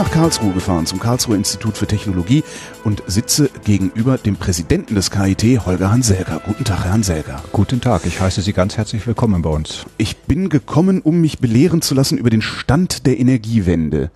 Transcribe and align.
Nach 0.00 0.10
Karlsruhe 0.10 0.54
gefahren 0.54 0.86
zum 0.86 0.98
Karlsruher 0.98 1.36
Institut 1.36 1.76
für 1.76 1.86
Technologie 1.86 2.42
und 2.84 3.02
sitze 3.06 3.50
gegenüber 3.64 4.16
dem 4.16 4.36
Präsidenten 4.36 4.94
des 4.94 5.10
KIT, 5.10 5.66
Holger 5.66 5.90
Hanselker. 5.92 6.40
Guten 6.46 6.64
Tag, 6.64 6.84
Herr 6.84 6.92
Hanselker. 6.94 7.42
Guten 7.52 7.82
Tag, 7.82 8.06
ich 8.06 8.18
heiße 8.18 8.40
Sie 8.40 8.54
ganz 8.54 8.78
herzlich 8.78 9.06
willkommen 9.06 9.42
bei 9.42 9.50
uns. 9.50 9.84
Ich 9.98 10.16
bin 10.16 10.48
gekommen, 10.48 11.02
um 11.02 11.20
mich 11.20 11.38
belehren 11.38 11.82
zu 11.82 11.94
lassen 11.94 12.16
über 12.16 12.30
den 12.30 12.40
Stand 12.40 13.04
der 13.06 13.20
Energiewende. 13.20 14.10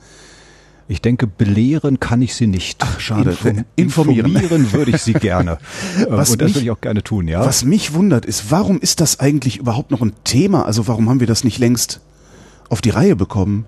Ich 0.88 1.02
denke, 1.02 1.26
belehren 1.26 2.00
kann 2.00 2.22
ich 2.22 2.34
Sie 2.34 2.46
nicht. 2.46 2.78
Ach, 2.82 2.98
schade. 2.98 3.32
Inform 3.32 3.64
Informieren. 3.76 4.26
informieren 4.36 4.72
würde 4.72 4.90
ich 4.92 5.02
Sie 5.02 5.12
gerne. 5.12 5.58
Was 6.08 6.30
Und 6.30 6.40
das 6.40 6.46
mich- 6.48 6.54
würde 6.56 6.64
ich 6.64 6.70
auch 6.70 6.80
gerne 6.80 7.02
tun, 7.02 7.28
ja. 7.28 7.40
Was 7.44 7.62
mich 7.62 7.92
wundert 7.92 8.24
ist, 8.24 8.50
warum 8.50 8.80
ist 8.80 9.00
das 9.02 9.20
eigentlich 9.20 9.58
überhaupt 9.58 9.90
noch 9.90 10.00
ein 10.00 10.14
Thema? 10.24 10.64
Also 10.64 10.88
warum 10.88 11.10
haben 11.10 11.20
wir 11.20 11.26
das 11.26 11.44
nicht 11.44 11.58
längst 11.58 12.00
auf 12.70 12.80
die 12.80 12.88
Reihe 12.90 13.16
bekommen? 13.16 13.66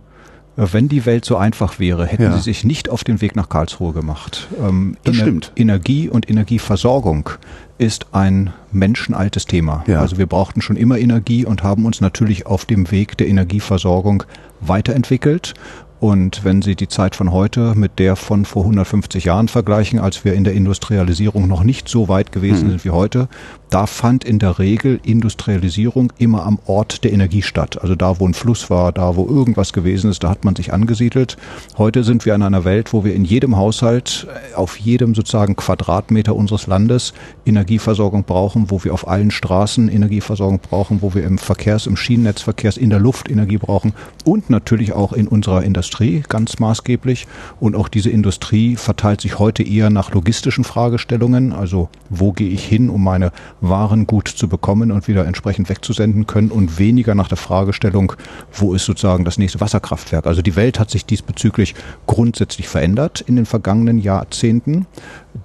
Wenn 0.56 0.88
die 0.88 1.05
Welt 1.05 1.24
so 1.27 1.37
einfach 1.37 1.78
wäre, 1.78 2.06
hätten 2.06 2.23
Ja. 2.23 2.33
Sie 2.37 2.41
sich 2.42 2.64
nicht 2.64 2.88
auf 2.88 3.05
den 3.05 3.20
Weg 3.20 3.37
nach 3.37 3.48
Karlsruhe 3.51 3.92
gemacht. 3.92 4.48
Ähm, 4.59 4.97
Das 5.05 5.16
stimmt. 5.16 5.52
Energie 5.55 6.09
und 6.09 6.28
Energieversorgung 6.30 7.28
ist 7.78 8.06
ein 8.12 8.55
menschenaltes 8.73 9.45
Thema. 9.45 9.84
Ja. 9.86 10.00
Also 10.00 10.17
wir 10.17 10.27
brauchten 10.27 10.62
schon 10.62 10.77
immer 10.77 10.98
Energie 10.98 11.45
und 11.45 11.62
haben 11.62 11.84
uns 11.84 12.00
natürlich 12.00 12.47
auf 12.47 12.64
dem 12.64 12.91
Weg 12.91 13.19
der 13.19 13.28
Energieversorgung 13.28 14.22
weiterentwickelt. 14.62 15.53
Und 15.98 16.44
wenn 16.44 16.61
Sie 16.61 16.77
die 16.77 16.89
Zeit 16.89 17.16
von 17.16 17.33
heute 17.33 17.75
mit 17.75 17.98
der 17.98 18.16
von 18.16 18.44
vor 18.44 18.62
150 18.62 19.25
Jahren 19.25 19.48
vergleichen, 19.48 19.98
als 19.98 20.25
wir 20.25 20.34
in 20.34 20.44
der 20.44 20.52
Industrialisierung 20.52 21.48
noch 21.48 21.64
nicht 21.64 21.89
so 21.89 22.08
weit 22.08 22.33
gewesen 22.33 22.66
Mhm. 22.66 22.70
sind 22.70 22.84
wie 22.84 22.91
heute, 22.91 23.28
da 23.70 23.86
fand 23.86 24.22
in 24.24 24.39
der 24.39 24.58
Regel 24.58 25.00
Industrialisierung 25.02 26.12
immer 26.19 26.44
am 26.44 26.58
Ort 26.67 27.02
der 27.02 27.12
Energie 27.12 27.42
statt. 27.42 27.80
Also 27.80 27.94
da, 27.94 28.20
wo 28.20 28.27
ein 28.28 28.34
Fluss 28.34 28.69
war, 28.69 28.92
da, 28.92 29.17
wo 29.17 29.27
irgendwas 29.27 29.72
gewesen 29.72 30.11
ist, 30.11 30.22
da 30.22 30.28
hat 30.28 30.44
man 30.44 30.55
sich 30.55 30.72
angesiedelt. 30.72 31.39
Heute 31.78 32.05
sind 32.05 32.27
wir 32.27 32.34
in 32.34 32.42
einer 32.42 32.64
Welt, 32.64 32.92
wo 32.92 33.02
wir 33.02 33.14
in 33.14 33.24
jedem 33.24 33.56
Haushalt, 33.56 34.27
äh, 34.52 34.55
auf 34.55 34.78
jedem 34.78 35.14
sozusagen 35.14 35.56
Quadratmeter 35.56 36.36
unseres 36.36 36.67
Landes 36.67 37.14
Energieversorgung 37.47 38.24
brauchen, 38.24 38.70
wo 38.70 38.84
wir 38.84 38.92
auf 38.92 39.08
allen 39.08 39.30
Straßen 39.30 39.89
Energieversorgung 39.89 40.61
brauchen, 40.61 41.00
wo 41.00 41.14
wir 41.14 41.24
im 41.24 41.39
Verkehrs-, 41.39 41.86
im 41.86 41.97
Schienennetzverkehrs, 41.97 42.77
in 42.77 42.91
der 42.91 43.00
Luft 43.00 43.30
Energie 43.30 43.58
brauchen 43.58 43.94
und 44.24 44.50
natürlich 44.50 44.92
auch 44.92 45.14
in 45.14 45.27
unserer 45.27 45.62
Industrie 45.62 45.86
ganz 46.29 46.59
maßgeblich. 46.59 47.27
Und 47.61 47.77
auch 47.77 47.89
diese 47.89 48.11
Industrie 48.11 48.77
verteilt 48.77 49.20
sich 49.20 49.39
heute 49.39 49.62
eher 49.62 49.91
nach 49.91 50.12
logistischen 50.12 50.65
Fragestellungen. 50.65 51.53
Also 51.53 51.89
wo 52.11 52.33
gehe 52.33 52.48
ich 52.48 52.65
hin, 52.65 52.91
um 52.91 53.03
meine 53.03 53.33
Waren 53.61 54.07
gut 54.07 54.29
zu 54.29 54.48
bekommen 54.48 54.91
und 54.91 55.09
wieder 55.09 55.27
entsprechend 55.27 55.69
wegzusenden 55.69 56.27
können 56.27 56.51
und 56.51 56.79
weniger 56.79 57.14
nach 57.14 57.29
der 57.29 57.39
Fragestellung, 57.39 58.12
wo 58.53 58.75
ist 58.75 58.84
sozusagen 58.84 59.25
das 59.25 59.39
nächste 59.39 59.61
Wasserkraftwerk. 59.61 60.27
Also 60.27 60.42
die 60.42 60.57
Welt 60.57 60.79
hat 60.79 60.91
sich 60.91 61.07
diesbezüglich 61.07 61.75
grundsätzlich 62.07 62.69
verändert 62.69 63.20
in 63.20 63.37
den 63.37 63.47
vergangenen 63.47 63.98
Jahrzehnten. 63.98 64.87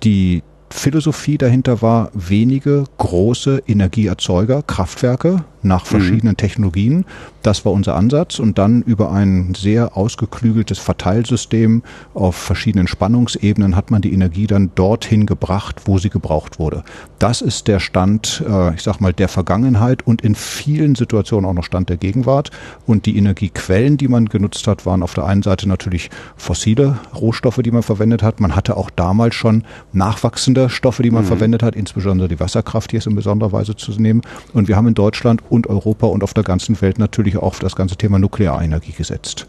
Die 0.03 0.44
Philosophie 0.69 1.38
dahinter 1.38 1.81
war, 1.81 2.09
wenige 2.14 2.86
große 2.97 3.64
Energieerzeuger, 3.67 4.64
Kraftwerke 4.64 5.44
nach 5.63 5.85
verschiedenen 5.85 6.37
Technologien. 6.37 7.05
Das 7.41 7.66
war 7.66 7.72
unser 7.72 7.95
Ansatz 7.95 8.39
und 8.39 8.57
dann 8.57 8.81
über 8.81 9.11
ein 9.11 9.53
sehr 9.55 9.97
ausgeklügeltes 9.97 10.79
Verteilsystem 10.79 11.83
auf 12.13 12.35
verschiedenen 12.35 12.88
Spannungsebenen 12.88 13.75
hat 13.75 13.91
man 13.91 14.01
die 14.01 14.13
Energie 14.13 14.47
dann 14.47 14.71
dorthin 14.75 15.25
gebracht, 15.25 15.81
wo 15.85 15.97
sie 15.97 16.09
gebraucht 16.09 16.59
wurde. 16.59 16.83
Das 17.19 17.41
ist 17.41 17.67
der 17.67 17.79
Stand, 17.79 18.44
äh, 18.47 18.75
ich 18.75 18.83
sag 18.83 19.00
mal, 19.00 19.13
der 19.13 19.27
Vergangenheit 19.27 20.05
und 20.05 20.21
in 20.21 20.35
vielen 20.35 20.95
Situationen 20.95 21.50
auch 21.50 21.53
noch 21.53 21.63
Stand 21.63 21.89
der 21.89 21.97
Gegenwart. 21.97 22.51
Und 22.85 23.05
die 23.05 23.17
Energiequellen, 23.17 23.97
die 23.97 24.07
man 24.07 24.25
genutzt 24.27 24.67
hat, 24.67 24.85
waren 24.85 25.03
auf 25.03 25.13
der 25.13 25.25
einen 25.25 25.44
Seite 25.44 25.67
natürlich 25.67 26.09
fossile 26.35 27.00
Rohstoffe, 27.16 27.59
die 27.63 27.71
man 27.71 27.83
verwendet 27.83 28.23
hat. 28.23 28.39
Man 28.39 28.55
hatte 28.55 28.77
auch 28.77 28.89
damals 28.89 29.35
schon 29.35 29.63
nachwachsende 29.94 30.69
Stoffe, 30.69 31.03
die 31.03 31.11
man 31.11 31.23
verwendet 31.23 31.63
hat, 31.63 31.75
insbesondere 31.75 32.27
die 32.27 32.39
Wasserkraft 32.39 32.91
hier 32.91 33.00
ist 33.00 33.07
in 33.07 33.16
besonderer 33.16 33.51
Weise 33.51 33.75
zu 33.75 33.91
nehmen. 33.91 34.21
Und 34.53 34.67
wir 34.67 34.75
haben 34.75 34.88
in 34.88 34.94
Deutschland 34.94 35.41
und 35.51 35.67
Europa 35.67 36.07
und 36.07 36.23
auf 36.23 36.34
der 36.34 36.44
ganzen 36.44 36.79
Welt 36.81 36.97
natürlich 36.97 37.38
auch 37.38 37.44
auf 37.44 37.59
das 37.59 37.75
ganze 37.75 37.97
Thema 37.97 38.19
Nuklearenergie 38.19 38.94
gesetzt. 38.94 39.47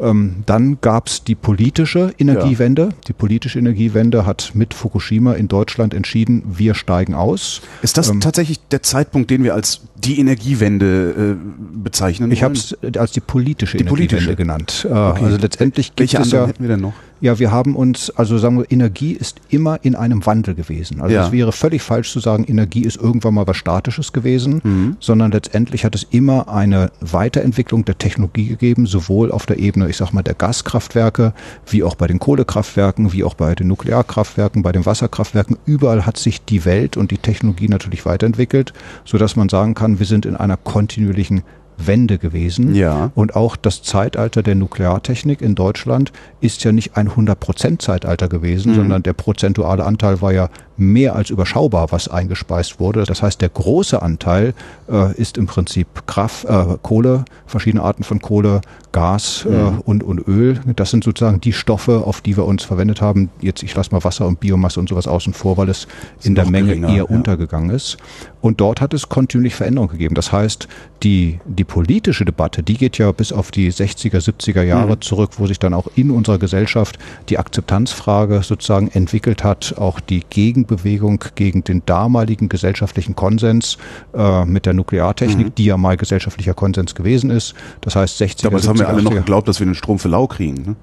Ähm, 0.00 0.44
dann 0.46 0.78
gab 0.80 1.08
es 1.08 1.24
die 1.24 1.34
politische 1.34 2.12
Energiewende. 2.18 2.90
Die 3.08 3.12
politische 3.12 3.58
Energiewende 3.58 4.26
hat 4.26 4.52
mit 4.54 4.74
Fukushima 4.74 5.32
in 5.32 5.48
Deutschland 5.48 5.92
entschieden, 5.94 6.42
wir 6.46 6.74
steigen 6.74 7.14
aus. 7.14 7.60
Ist 7.82 7.98
das 7.98 8.08
Ähm, 8.08 8.20
tatsächlich 8.20 8.60
der 8.68 8.82
Zeitpunkt, 8.82 9.30
den 9.30 9.42
wir 9.42 9.54
als 9.54 9.80
die 9.96 10.20
Energiewende 10.20 11.36
äh, 11.36 11.82
bezeichnen 11.82 12.30
Ich 12.30 12.42
habe 12.44 12.54
es 12.54 12.76
als 12.96 13.12
die 13.12 13.20
politische 13.20 13.76
Die 13.76 13.84
Energiewende 13.84 14.14
politische. 14.16 14.36
genannt. 14.36 14.86
Äh, 14.88 14.92
Also 14.94 15.36
letztendlich 15.38 15.88
gibt 15.96 16.12
Welche 16.12 16.18
es 16.22 16.30
ja 16.30 16.46
hätten 16.46 16.62
wir 16.62 16.68
denn 16.68 16.80
noch? 16.80 16.92
Ja, 17.20 17.40
wir 17.40 17.50
haben 17.50 17.74
uns, 17.74 18.10
also 18.10 18.38
sagen 18.38 18.58
wir, 18.58 18.70
Energie 18.70 19.10
ist 19.10 19.40
immer 19.48 19.80
in 19.82 19.96
einem 19.96 20.24
Wandel 20.24 20.54
gewesen. 20.54 21.00
Also 21.00 21.16
Ja. 21.16 21.26
es 21.26 21.32
wäre 21.32 21.50
völlig 21.50 21.82
falsch 21.82 22.12
zu 22.12 22.20
sagen, 22.20 22.44
Energie 22.44 22.82
ist 22.82 22.96
irgendwann 22.96 23.34
mal 23.34 23.44
was 23.48 23.56
Statisches 23.56 24.12
gewesen, 24.12 24.60
Mhm. 24.62 24.96
sondern 25.00 25.32
letztendlich 25.32 25.84
hat 25.84 25.96
es 25.96 26.06
immer 26.10 26.48
eine 26.48 26.92
Weiterentwicklung 27.00 27.84
der 27.84 27.98
Technologie 27.98 28.46
gegeben, 28.46 28.86
sowohl 28.86 29.32
auf 29.32 29.46
der 29.46 29.58
Ebene, 29.58 29.87
ich 29.88 29.96
sag 29.96 30.12
mal, 30.12 30.22
der 30.22 30.34
Gaskraftwerke, 30.34 31.32
wie 31.66 31.82
auch 31.82 31.94
bei 31.94 32.06
den 32.06 32.18
Kohlekraftwerken, 32.18 33.12
wie 33.12 33.24
auch 33.24 33.34
bei 33.34 33.54
den 33.54 33.68
Nuklearkraftwerken, 33.68 34.62
bei 34.62 34.72
den 34.72 34.86
Wasserkraftwerken. 34.86 35.58
Überall 35.66 36.06
hat 36.06 36.16
sich 36.16 36.44
die 36.44 36.64
Welt 36.64 36.96
und 36.96 37.10
die 37.10 37.18
Technologie 37.18 37.68
natürlich 37.68 38.06
weiterentwickelt, 38.06 38.72
sodass 39.04 39.36
man 39.36 39.48
sagen 39.48 39.74
kann, 39.74 39.98
wir 39.98 40.06
sind 40.06 40.26
in 40.26 40.36
einer 40.36 40.56
kontinuierlichen 40.56 41.42
Wende 41.78 42.18
gewesen. 42.18 42.74
Ja. 42.74 43.12
Und 43.14 43.36
auch 43.36 43.56
das 43.56 43.82
Zeitalter 43.82 44.42
der 44.42 44.56
Nukleartechnik 44.56 45.40
in 45.40 45.54
Deutschland 45.54 46.12
ist 46.40 46.64
ja 46.64 46.72
nicht 46.72 46.96
ein 46.96 47.08
100% 47.08 47.78
Zeitalter 47.78 48.28
gewesen, 48.28 48.74
sondern 48.74 49.02
der 49.02 49.12
prozentuale 49.12 49.84
Anteil 49.84 50.20
war 50.20 50.32
ja 50.32 50.48
mehr 50.78 51.14
als 51.14 51.30
überschaubar, 51.30 51.90
was 51.90 52.08
eingespeist 52.08 52.80
wurde. 52.80 53.04
Das 53.04 53.22
heißt, 53.22 53.40
der 53.40 53.48
große 53.48 54.00
Anteil 54.00 54.54
äh, 54.90 55.14
ist 55.14 55.36
im 55.36 55.46
Prinzip 55.46 56.06
Kraft, 56.06 56.44
äh, 56.44 56.76
Kohle, 56.82 57.24
verschiedene 57.46 57.82
Arten 57.82 58.04
von 58.04 58.20
Kohle, 58.20 58.60
Gas 58.92 59.46
äh, 59.48 59.80
und, 59.84 60.02
und 60.02 60.26
Öl. 60.26 60.60
Das 60.76 60.90
sind 60.90 61.04
sozusagen 61.04 61.40
die 61.40 61.52
Stoffe, 61.52 62.04
auf 62.06 62.20
die 62.20 62.36
wir 62.36 62.46
uns 62.46 62.64
verwendet 62.64 63.00
haben. 63.00 63.30
Jetzt, 63.40 63.62
ich 63.62 63.74
lasse 63.74 63.90
mal 63.92 64.02
Wasser 64.04 64.26
und 64.26 64.40
Biomasse 64.40 64.80
und 64.80 64.88
sowas 64.88 65.06
außen 65.06 65.34
vor, 65.34 65.56
weil 65.56 65.68
es 65.68 65.86
in 66.22 66.34
der 66.34 66.46
Menge 66.46 66.68
geringer, 66.68 66.88
eher 66.88 66.94
ja. 66.96 67.02
untergegangen 67.04 67.70
ist. 67.70 67.98
Und 68.40 68.60
dort 68.60 68.80
hat 68.80 68.94
es 68.94 69.08
kontinuierlich 69.08 69.54
Veränderungen 69.56 69.90
gegeben. 69.90 70.14
Das 70.14 70.32
heißt, 70.32 70.68
die, 71.02 71.38
die 71.44 71.64
politische 71.64 72.24
Debatte, 72.24 72.62
die 72.62 72.74
geht 72.74 72.98
ja 72.98 73.12
bis 73.12 73.32
auf 73.32 73.50
die 73.50 73.70
60er, 73.72 74.18
70er 74.18 74.62
Jahre 74.62 74.94
Mhm. 74.94 75.00
zurück, 75.00 75.32
wo 75.38 75.46
sich 75.46 75.58
dann 75.58 75.74
auch 75.74 75.88
in 75.94 76.10
unserer 76.10 76.38
Gesellschaft 76.38 76.98
die 77.28 77.38
Akzeptanzfrage 77.38 78.42
sozusagen 78.42 78.88
entwickelt 78.88 79.44
hat, 79.44 79.74
auch 79.78 80.00
die 80.00 80.20
Gegenbewegung 80.68 81.24
gegen 81.34 81.64
den 81.64 81.82
damaligen 81.86 82.48
gesellschaftlichen 82.48 83.16
Konsens 83.16 83.78
äh, 84.14 84.44
mit 84.44 84.66
der 84.66 84.74
Nukleartechnik, 84.74 85.46
Mhm. 85.48 85.54
die 85.56 85.64
ja 85.66 85.76
mal 85.76 85.96
gesellschaftlicher 85.96 86.54
Konsens 86.54 86.94
gewesen 86.94 87.30
ist. 87.30 87.54
Das 87.80 87.96
heißt 87.96 88.20
60er, 88.20 88.44
Damals 88.44 88.68
haben 88.68 88.78
wir 88.78 88.86
70er, 88.86 88.88
alle 88.90 89.02
noch 89.02 89.12
80er. 89.12 89.14
geglaubt, 89.16 89.48
dass 89.48 89.58
wir 89.60 89.66
den 89.66 89.74
Strom 89.74 89.98
für 89.98 90.08
lau 90.08 90.26
kriegen. 90.26 90.62
Ne? 90.62 90.76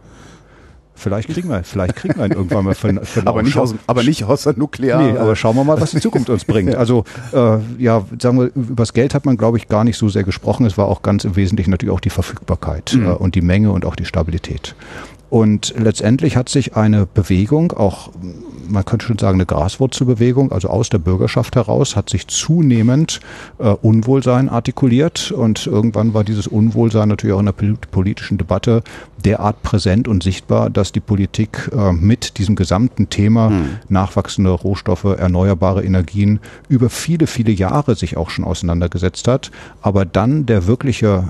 Vielleicht 0.97 1.27
kriegen 1.27 1.49
wir, 1.49 1.61
vielleicht 1.65 1.97
kriegen 1.97 2.17
wir 2.17 2.25
ihn 2.25 2.31
irgendwann 2.31 2.63
mal 2.63 2.73
für, 2.73 2.93
für 3.03 3.21
Aber, 3.27 3.43
nicht 3.43 3.57
aus, 3.57 3.75
aber 3.85 4.01
nicht 4.03 4.23
aus 4.23 4.43
der 4.43 4.57
Nuklear. 4.57 5.01
Nee, 5.01 5.17
aber 5.17 5.35
schauen 5.35 5.57
wir 5.57 5.65
mal, 5.65 5.79
was 5.81 5.91
die 5.91 5.99
Zukunft 5.99 6.29
uns 6.29 6.45
bringt. 6.45 6.73
Also 6.75 7.03
äh, 7.33 7.57
ja, 7.77 8.05
sagen 8.19 8.39
wir, 8.39 8.49
übers 8.55 8.93
Geld 8.93 9.13
hat 9.13 9.25
man, 9.25 9.35
glaube 9.35 9.57
ich, 9.57 9.67
gar 9.67 9.83
nicht 9.83 9.97
so 9.97 10.07
sehr 10.07 10.23
gesprochen. 10.23 10.65
Es 10.65 10.77
war 10.77 10.85
auch 10.87 11.01
ganz 11.01 11.25
im 11.25 11.35
Wesentlichen 11.35 11.71
natürlich 11.71 11.93
auch 11.93 11.99
die 11.99 12.09
Verfügbarkeit 12.09 12.93
äh, 12.93 13.07
und 13.07 13.35
die 13.35 13.41
Menge 13.41 13.71
und 13.71 13.85
auch 13.85 13.95
die 13.97 14.05
Stabilität. 14.05 14.73
Und 15.35 15.73
letztendlich 15.77 16.37
hat 16.37 16.47
sich 16.47 16.77
eine 16.77 17.05
Bewegung, 17.05 17.73
auch 17.73 18.09
man 18.69 18.85
könnte 18.85 19.05
schon 19.05 19.17
sagen 19.17 19.35
eine 19.35 19.45
Graswurzelbewegung, 19.45 20.53
also 20.53 20.69
aus 20.69 20.87
der 20.87 20.97
Bürgerschaft 20.97 21.57
heraus, 21.57 21.97
hat 21.97 22.09
sich 22.09 22.27
zunehmend 22.27 23.19
äh, 23.59 23.67
Unwohlsein 23.67 24.47
artikuliert. 24.47 25.31
Und 25.31 25.67
irgendwann 25.67 26.13
war 26.13 26.23
dieses 26.23 26.47
Unwohlsein 26.47 27.09
natürlich 27.09 27.33
auch 27.33 27.41
in 27.41 27.47
der 27.47 27.51
pol- 27.51 27.75
politischen 27.91 28.37
Debatte 28.37 28.81
derart 29.25 29.61
präsent 29.61 30.07
und 30.07 30.23
sichtbar, 30.23 30.69
dass 30.69 30.93
die 30.93 31.01
Politik 31.01 31.69
äh, 31.75 31.91
mit 31.91 32.37
diesem 32.37 32.55
gesamten 32.55 33.09
Thema 33.09 33.51
nachwachsende 33.89 34.51
Rohstoffe, 34.51 35.03
erneuerbare 35.03 35.83
Energien 35.83 36.39
über 36.69 36.89
viele, 36.89 37.27
viele 37.27 37.51
Jahre 37.51 37.95
sich 37.95 38.15
auch 38.15 38.29
schon 38.29 38.45
auseinandergesetzt 38.45 39.27
hat, 39.27 39.51
aber 39.81 40.05
dann 40.05 40.45
der 40.45 40.65
wirkliche 40.65 41.25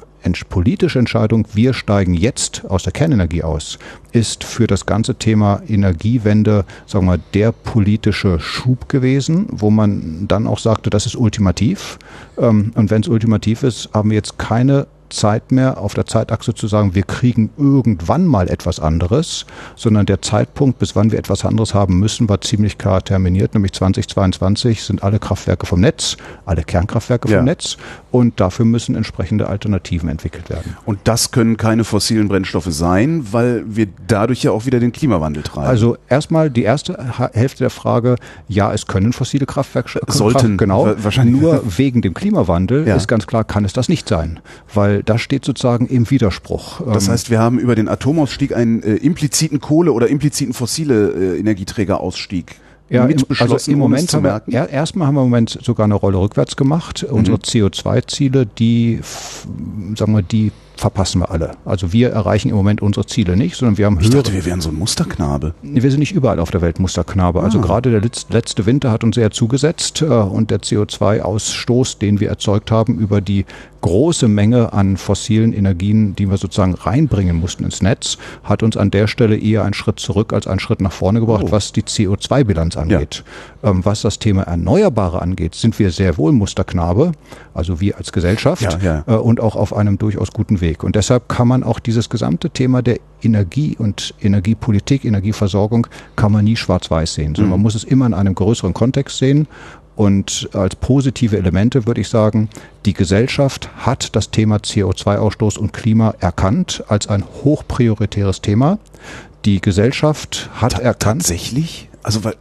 politische 0.49 0.99
Entscheidung, 0.99 1.47
wir 1.53 1.73
steigen 1.73 2.13
jetzt 2.13 2.65
aus 2.65 2.83
der 2.83 2.91
Kernenergie 2.91 3.43
aus, 3.43 3.77
ist 4.11 4.43
für 4.43 4.67
das 4.67 4.85
ganze 4.85 5.15
Thema 5.15 5.61
Energiewende, 5.67 6.65
sagen 6.85 7.05
wir 7.05 7.17
mal, 7.17 7.23
der 7.33 7.51
politische 7.51 8.39
Schub 8.39 8.89
gewesen, 8.89 9.47
wo 9.51 9.69
man 9.69 10.27
dann 10.27 10.47
auch 10.47 10.59
sagte, 10.59 10.89
das 10.89 11.05
ist 11.05 11.15
ultimativ. 11.15 11.99
Ähm, 12.37 12.71
und 12.75 12.89
wenn 12.89 13.01
es 13.01 13.07
ultimativ 13.07 13.63
ist, 13.63 13.89
haben 13.93 14.09
wir 14.09 14.15
jetzt 14.15 14.37
keine 14.37 14.87
Zeit 15.09 15.51
mehr, 15.51 15.79
auf 15.79 15.93
der 15.93 16.05
Zeitachse 16.05 16.53
zu 16.53 16.67
sagen, 16.67 16.95
wir 16.95 17.03
kriegen 17.03 17.49
irgendwann 17.57 18.25
mal 18.25 18.49
etwas 18.49 18.79
anderes, 18.79 19.45
sondern 19.75 20.05
der 20.05 20.21
Zeitpunkt, 20.21 20.79
bis 20.79 20.95
wann 20.95 21.11
wir 21.11 21.19
etwas 21.19 21.45
anderes 21.45 21.73
haben 21.73 21.99
müssen, 21.99 22.29
war 22.29 22.41
ziemlich 22.41 22.77
klar 22.77 23.03
terminiert, 23.03 23.53
nämlich 23.53 23.73
2022 23.73 24.83
sind 24.83 25.03
alle 25.03 25.19
Kraftwerke 25.19 25.65
vom 25.65 25.81
Netz, 25.81 26.17
alle 26.45 26.63
Kernkraftwerke 26.63 27.27
vom 27.27 27.37
ja. 27.37 27.43
Netz 27.43 27.77
und 28.11 28.39
dafür 28.39 28.65
müssen 28.65 28.95
entsprechende 28.95 29.47
Alternativen 29.47 30.09
entwickelt 30.09 30.49
werden. 30.49 30.77
Und 30.85 30.99
das 31.03 31.31
können 31.31 31.57
keine 31.57 31.83
fossilen 31.83 32.27
Brennstoffe 32.27 32.67
sein, 32.69 33.27
weil 33.31 33.63
wir 33.67 33.87
dadurch 34.07 34.43
ja 34.43 34.51
auch 34.51 34.65
wieder 34.65 34.79
den 34.79 34.91
Klimawandel 34.91 35.43
treiben. 35.43 35.67
Also 35.67 35.97
erstmal 36.09 36.49
die 36.49 36.63
erste 36.63 36.97
Hälfte 37.33 37.63
der 37.63 37.69
Frage, 37.69 38.15
ja, 38.47 38.73
es 38.73 38.87
können 38.87 39.13
fossile 39.13 39.45
Kraftwerke 39.45 39.99
sollten 40.07 40.57
genau, 40.57 40.95
wahrscheinlich 40.97 41.41
nur 41.41 41.61
wegen 41.77 42.01
dem 42.01 42.13
Klimawandel 42.13 42.87
ja. 42.87 42.95
ist 42.95 43.07
ganz 43.07 43.27
klar, 43.27 43.43
kann 43.43 43.65
es 43.65 43.73
das 43.73 43.89
nicht 43.89 44.07
sein, 44.07 44.39
weil 44.73 44.94
das 45.03 45.21
steht 45.21 45.45
sozusagen 45.45 45.87
im 45.87 46.09
Widerspruch. 46.09 46.81
Das 46.85 47.07
ähm, 47.07 47.13
heißt, 47.13 47.29
wir 47.29 47.39
haben 47.39 47.59
über 47.59 47.75
den 47.75 47.87
Atomausstieg 47.87 48.55
einen 48.55 48.83
äh, 48.83 48.95
impliziten 48.95 49.59
Kohle- 49.59 49.91
oder 49.91 50.07
impliziten 50.07 50.53
fossile 50.53 51.35
äh, 51.35 51.39
Energieträgerausstieg 51.39 52.55
ja, 52.89 53.05
beschlossen, 53.05 53.53
also 53.53 53.71
im 53.71 53.79
Moment 53.79 54.13
haben 54.13 54.23
wir, 54.23 54.43
ja, 54.47 54.65
erstmal 54.65 55.07
haben 55.07 55.15
wir 55.15 55.21
im 55.21 55.29
Moment 55.29 55.57
sogar 55.61 55.85
eine 55.85 55.95
Rolle 55.95 56.19
rückwärts 56.19 56.55
gemacht. 56.55 57.03
Mhm. 57.07 57.17
Unsere 57.17 57.37
CO2-Ziele, 57.37 58.45
die, 58.45 58.99
sagen 59.95 60.13
wir, 60.13 60.21
die 60.21 60.51
verpassen 60.77 61.21
wir 61.21 61.31
alle. 61.31 61.51
Also 61.65 61.93
wir 61.93 62.09
erreichen 62.11 62.49
im 62.49 62.55
Moment 62.55 62.81
unsere 62.81 63.05
Ziele 63.05 63.35
nicht, 63.35 63.55
sondern 63.55 63.77
wir 63.77 63.85
haben 63.85 63.95
höhere. 63.95 64.07
Ich 64.07 64.13
dachte, 64.13 64.33
wir 64.33 64.45
wären 64.45 64.61
so 64.61 64.69
ein 64.69 64.75
Musterknabe. 64.75 65.53
Wir 65.61 65.89
sind 65.89 65.99
nicht 65.99 66.13
überall 66.13 66.39
auf 66.39 66.51
der 66.51 66.61
Welt 66.61 66.79
Musterknabe. 66.79 67.41
Also 67.41 67.59
ah. 67.59 67.61
Gerade 67.61 67.91
der 67.91 68.01
letzte 68.29 68.65
Winter 68.65 68.91
hat 68.91 69.03
uns 69.03 69.15
sehr 69.15 69.31
zugesetzt 69.31 70.01
äh, 70.01 70.05
und 70.05 70.51
der 70.51 70.59
CO2-Ausstoß, 70.59 71.99
den 71.99 72.19
wir 72.19 72.29
erzeugt 72.29 72.71
haben 72.71 72.97
über 72.97 73.21
die 73.21 73.45
große 73.85 74.27
Menge 74.27 74.73
an 74.73 74.97
fossilen 74.97 75.53
Energien, 75.53 76.15
die 76.15 76.27
wir 76.27 76.37
sozusagen 76.37 76.73
reinbringen 76.73 77.35
mussten 77.35 77.63
ins 77.63 77.83
Netz, 77.83 78.17
hat 78.43 78.63
uns 78.63 78.77
an 78.77 78.89
der 78.89 79.05
Stelle 79.05 79.37
eher 79.37 79.63
einen 79.63 79.75
Schritt 79.75 79.99
zurück 79.99 80.33
als 80.33 80.47
einen 80.47 80.59
Schritt 80.59 80.81
nach 80.81 80.91
vorne 80.91 81.19
gebracht, 81.19 81.43
oh. 81.45 81.51
was 81.51 81.71
die 81.71 81.83
CO2-Bilanz 81.83 82.77
angeht. 82.77 83.23
Ja. 83.61 83.69
Ähm, 83.69 83.85
was 83.85 84.01
das 84.01 84.17
Thema 84.17 84.41
Erneuerbare 84.41 85.21
angeht, 85.21 85.53
sind 85.53 85.77
wir 85.77 85.91
sehr 85.91 86.17
wohl 86.17 86.31
Musterknabe, 86.31 87.11
also 87.53 87.79
wir 87.79 87.97
als 87.97 88.11
Gesellschaft 88.11 88.63
ja, 88.63 88.79
ja. 88.81 89.03
Äh, 89.05 89.17
und 89.17 89.39
auch 89.39 89.55
auf 89.55 89.75
einem 89.75 89.99
durchaus 89.99 90.31
guten 90.31 90.61
Weg. 90.61 90.64
Und 90.73 90.95
deshalb 90.95 91.29
kann 91.29 91.47
man 91.47 91.63
auch 91.63 91.79
dieses 91.79 92.09
gesamte 92.09 92.49
Thema 92.49 92.81
der 92.81 92.99
Energie 93.21 93.75
und 93.77 94.13
Energiepolitik, 94.21 95.05
Energieversorgung, 95.05 95.87
kann 96.15 96.31
man 96.31 96.45
nie 96.45 96.55
schwarz-weiß 96.55 97.13
sehen, 97.13 97.35
sondern 97.35 97.45
mhm. 97.45 97.51
man 97.51 97.61
muss 97.61 97.75
es 97.75 97.83
immer 97.83 98.05
in 98.05 98.13
einem 98.13 98.35
größeren 98.35 98.73
Kontext 98.73 99.17
sehen 99.17 99.47
und 99.95 100.49
als 100.53 100.75
positive 100.75 101.37
Elemente 101.37 101.87
würde 101.87 102.01
ich 102.01 102.09
sagen, 102.09 102.49
die 102.85 102.93
Gesellschaft 102.93 103.69
hat 103.77 104.15
das 104.15 104.29
Thema 104.29 104.57
CO2-Ausstoß 104.57 105.57
und 105.57 105.71
Klima 105.71 106.13
erkannt 106.19 106.83
als 106.87 107.07
ein 107.07 107.23
hochprioritäres 107.43 108.41
Thema. 108.41 108.77
Die 109.45 109.61
Gesellschaft 109.61 110.49
hat 110.55 110.73
Ta 110.73 110.79
erkannt. 110.79 111.21
Tatsächlich? 111.21 111.89
Also 112.03 112.23
weil 112.23 112.35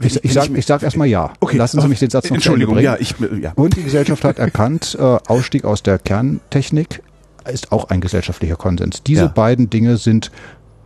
ich, 0.00 0.22
ich 0.22 0.32
sage 0.32 0.56
ich 0.56 0.66
sag 0.66 0.82
erstmal 0.82 1.08
ja. 1.08 1.32
Okay. 1.40 1.56
Lassen 1.56 1.80
Sie 1.80 1.88
mich 1.88 1.98
den 1.98 2.10
Satz 2.10 2.28
noch 2.28 2.36
Entschuldigung, 2.36 2.78
ja, 2.78 2.96
ich, 3.00 3.14
ja. 3.40 3.52
Und 3.56 3.76
die 3.76 3.82
Gesellschaft 3.82 4.22
hat 4.22 4.38
erkannt, 4.38 4.96
äh, 5.00 5.02
Ausstieg 5.02 5.64
aus 5.64 5.82
der 5.82 5.98
Kerntechnik 5.98 7.02
ist 7.48 7.72
auch 7.72 7.90
ein 7.90 8.00
gesellschaftlicher 8.00 8.56
Konsens. 8.56 9.02
Diese 9.02 9.22
ja. 9.22 9.28
beiden 9.28 9.70
Dinge 9.70 9.96
sind 9.96 10.30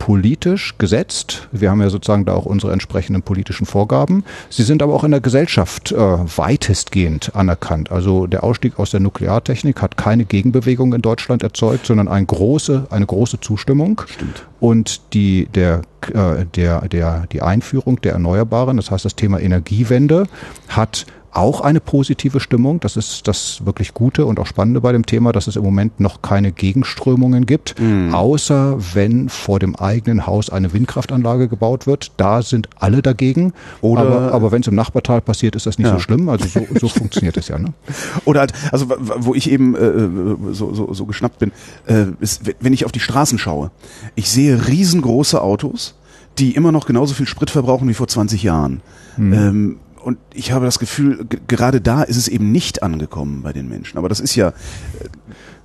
politisch 0.03 0.77
gesetzt. 0.79 1.47
Wir 1.53 1.71
haben 1.71 1.81
ja 1.81 1.89
sozusagen 1.89 2.25
da 2.25 2.33
auch 2.33 2.45
unsere 2.45 2.73
entsprechenden 2.73 3.21
politischen 3.21 3.65
Vorgaben. 3.65 4.25
Sie 4.49 4.63
sind 4.63 4.83
aber 4.83 4.93
auch 4.93 5.05
in 5.05 5.11
der 5.11 5.21
Gesellschaft 5.21 5.93
äh, 5.93 5.95
weitestgehend 5.95 7.33
anerkannt. 7.35 7.89
Also 7.89 8.27
der 8.27 8.43
Ausstieg 8.43 8.79
aus 8.79 8.91
der 8.91 8.99
Nukleartechnik 8.99 9.81
hat 9.81 9.95
keine 9.95 10.25
Gegenbewegung 10.25 10.93
in 10.93 11.01
Deutschland 11.01 11.41
erzeugt, 11.41 11.85
sondern 11.85 12.09
eine 12.09 12.25
große, 12.25 12.87
eine 12.89 13.05
große 13.05 13.39
Zustimmung. 13.39 14.01
Stimmt. 14.07 14.45
Und 14.59 15.13
die, 15.13 15.45
der, 15.45 15.83
äh, 16.13 16.45
der, 16.53 16.81
der, 16.89 17.25
die 17.31 17.41
Einführung 17.41 18.01
der 18.01 18.11
Erneuerbaren, 18.11 18.75
das 18.75 18.91
heißt 18.91 19.05
das 19.05 19.15
Thema 19.15 19.39
Energiewende, 19.39 20.27
hat 20.67 21.05
auch 21.33 21.61
eine 21.61 21.79
positive 21.79 22.39
Stimmung. 22.39 22.79
Das 22.79 22.95
ist 22.95 23.27
das 23.27 23.65
wirklich 23.65 23.93
Gute 23.93 24.25
und 24.25 24.39
auch 24.39 24.45
Spannende 24.45 24.81
bei 24.81 24.91
dem 24.91 25.05
Thema, 25.05 25.31
dass 25.31 25.47
es 25.47 25.55
im 25.55 25.63
Moment 25.63 25.99
noch 25.99 26.21
keine 26.21 26.51
Gegenströmungen 26.51 27.45
gibt, 27.45 27.79
mhm. 27.79 28.13
außer 28.13 28.77
wenn 28.93 29.29
vor 29.29 29.59
dem 29.59 29.75
eigenen 29.75 30.27
Haus 30.27 30.49
eine 30.49 30.73
Windkraftanlage 30.73 31.47
gebaut 31.47 31.87
wird. 31.87 32.11
Da 32.17 32.41
sind 32.41 32.69
alle 32.79 33.01
dagegen. 33.01 33.53
Oder 33.81 34.01
aber, 34.01 34.33
aber 34.33 34.51
wenn 34.51 34.61
es 34.61 34.67
im 34.67 34.75
Nachbartal 34.75 35.21
passiert, 35.21 35.55
ist 35.55 35.65
das 35.65 35.77
nicht 35.77 35.87
ja. 35.87 35.93
so 35.93 35.99
schlimm. 35.99 36.29
Also 36.29 36.47
so, 36.47 36.65
so 36.79 36.87
funktioniert 36.87 37.37
es 37.37 37.47
ja. 37.47 37.57
Ne? 37.57 37.73
Oder 38.25 38.41
halt, 38.41 38.53
also 38.71 38.87
wo 39.17 39.33
ich 39.33 39.49
eben 39.49 39.75
äh, 39.75 40.53
so, 40.53 40.73
so, 40.73 40.93
so 40.93 41.05
geschnappt 41.05 41.39
bin, 41.39 41.51
äh, 41.87 42.05
ist, 42.19 42.41
wenn 42.59 42.73
ich 42.73 42.85
auf 42.85 42.91
die 42.91 42.99
Straßen 42.99 43.39
schaue, 43.39 43.71
ich 44.15 44.29
sehe 44.29 44.67
riesengroße 44.67 45.41
Autos, 45.41 45.95
die 46.37 46.55
immer 46.55 46.71
noch 46.71 46.85
genauso 46.85 47.13
viel 47.13 47.27
Sprit 47.27 47.49
verbrauchen 47.49 47.87
wie 47.87 47.93
vor 47.93 48.07
20 48.07 48.43
Jahren. 48.43 48.81
Mhm. 49.17 49.33
Ähm, 49.33 49.79
und 50.03 50.17
ich 50.33 50.51
habe 50.51 50.65
das 50.65 50.79
Gefühl, 50.79 51.25
gerade 51.47 51.79
da 51.79 52.03
ist 52.03 52.17
es 52.17 52.27
eben 52.27 52.51
nicht 52.51 52.83
angekommen 52.83 53.41
bei 53.41 53.53
den 53.53 53.69
Menschen. 53.69 53.97
Aber 53.97 54.09
das 54.09 54.19
ist 54.19 54.35
ja 54.35 54.49
äh, 54.49 54.53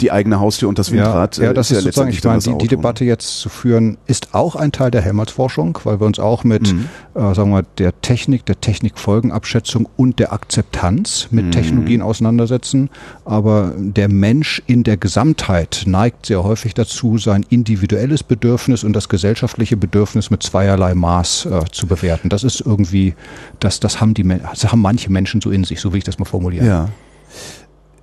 die 0.01 0.13
eigene 0.13 0.41
Haustür 0.41 0.69
und 0.69 0.79
das 0.79 0.93
Windrad. 0.93 1.39
Ja, 1.39 1.45
ja 1.45 1.53
das 1.53 1.71
ist, 1.71 1.79
ist 1.79 1.85
ja 1.85 1.93
sozusagen, 1.93 2.11
ich 2.11 2.25
meine, 2.25 2.41
die, 2.41 2.65
die, 2.65 2.69
Debatte 2.69 3.05
jetzt 3.05 3.41
zu 3.41 3.49
führen, 3.49 3.99
ist 4.07 4.35
auch 4.35 4.57
ein 4.57 4.73
Teil 4.73 4.91
der 4.91 5.03
Helmholtz-Forschung, 5.03 5.79
weil 5.85 6.01
wir 6.01 6.07
uns 6.07 6.19
auch 6.19 6.45
mit, 6.45 6.73
mhm. 6.73 6.89
äh, 7.15 7.35
sagen 7.35 7.51
wir, 7.51 7.63
der 7.79 8.01
Technik, 8.01 8.47
der 8.47 8.61
Technikfolgenabschätzung 8.61 9.89
und 9.97 10.19
der 10.19 10.33
Akzeptanz 10.33 11.29
mit 11.31 11.47
mhm. 11.47 11.51
Technologien 11.51 12.03
auseinandersetzen. 12.03 12.91
Aber 13.25 13.73
der 13.77 14.09
Mensch 14.09 14.63
in 14.67 14.85
der 14.85 14.97
Gesamtheit 14.97 15.83
neigt 15.87 16.27
sehr 16.27 16.45
häufig 16.45 16.75
dazu, 16.75 17.19
sein 17.19 17.45
individuelles 17.49 18.23
Bedürfnis 18.23 18.85
und 18.85 18.93
das 18.93 19.09
gesellschaftliche 19.09 19.77
Bedürfnis 19.77 20.31
mit 20.31 20.43
zweierlei 20.43 20.95
Maß 20.95 21.47
äh, 21.47 21.65
zu 21.73 21.87
bewerten. 21.87 22.29
Das 22.29 22.45
ist 22.45 22.61
irgendwie, 22.61 23.15
das, 23.61 23.81
das 23.81 24.01
haben 24.01 24.15
die 24.15 24.29
das 24.29 24.71
haben 24.71 24.81
manche 24.81 25.11
Menschen 25.11 25.41
so 25.41 25.51
in 25.51 25.65
sich, 25.65 25.81
so 25.81 25.93
will 25.93 25.99
ich 25.99 26.05
das 26.05 26.19
mal 26.19 26.25
formulieren. 26.25 26.67
Ja. 26.67 26.89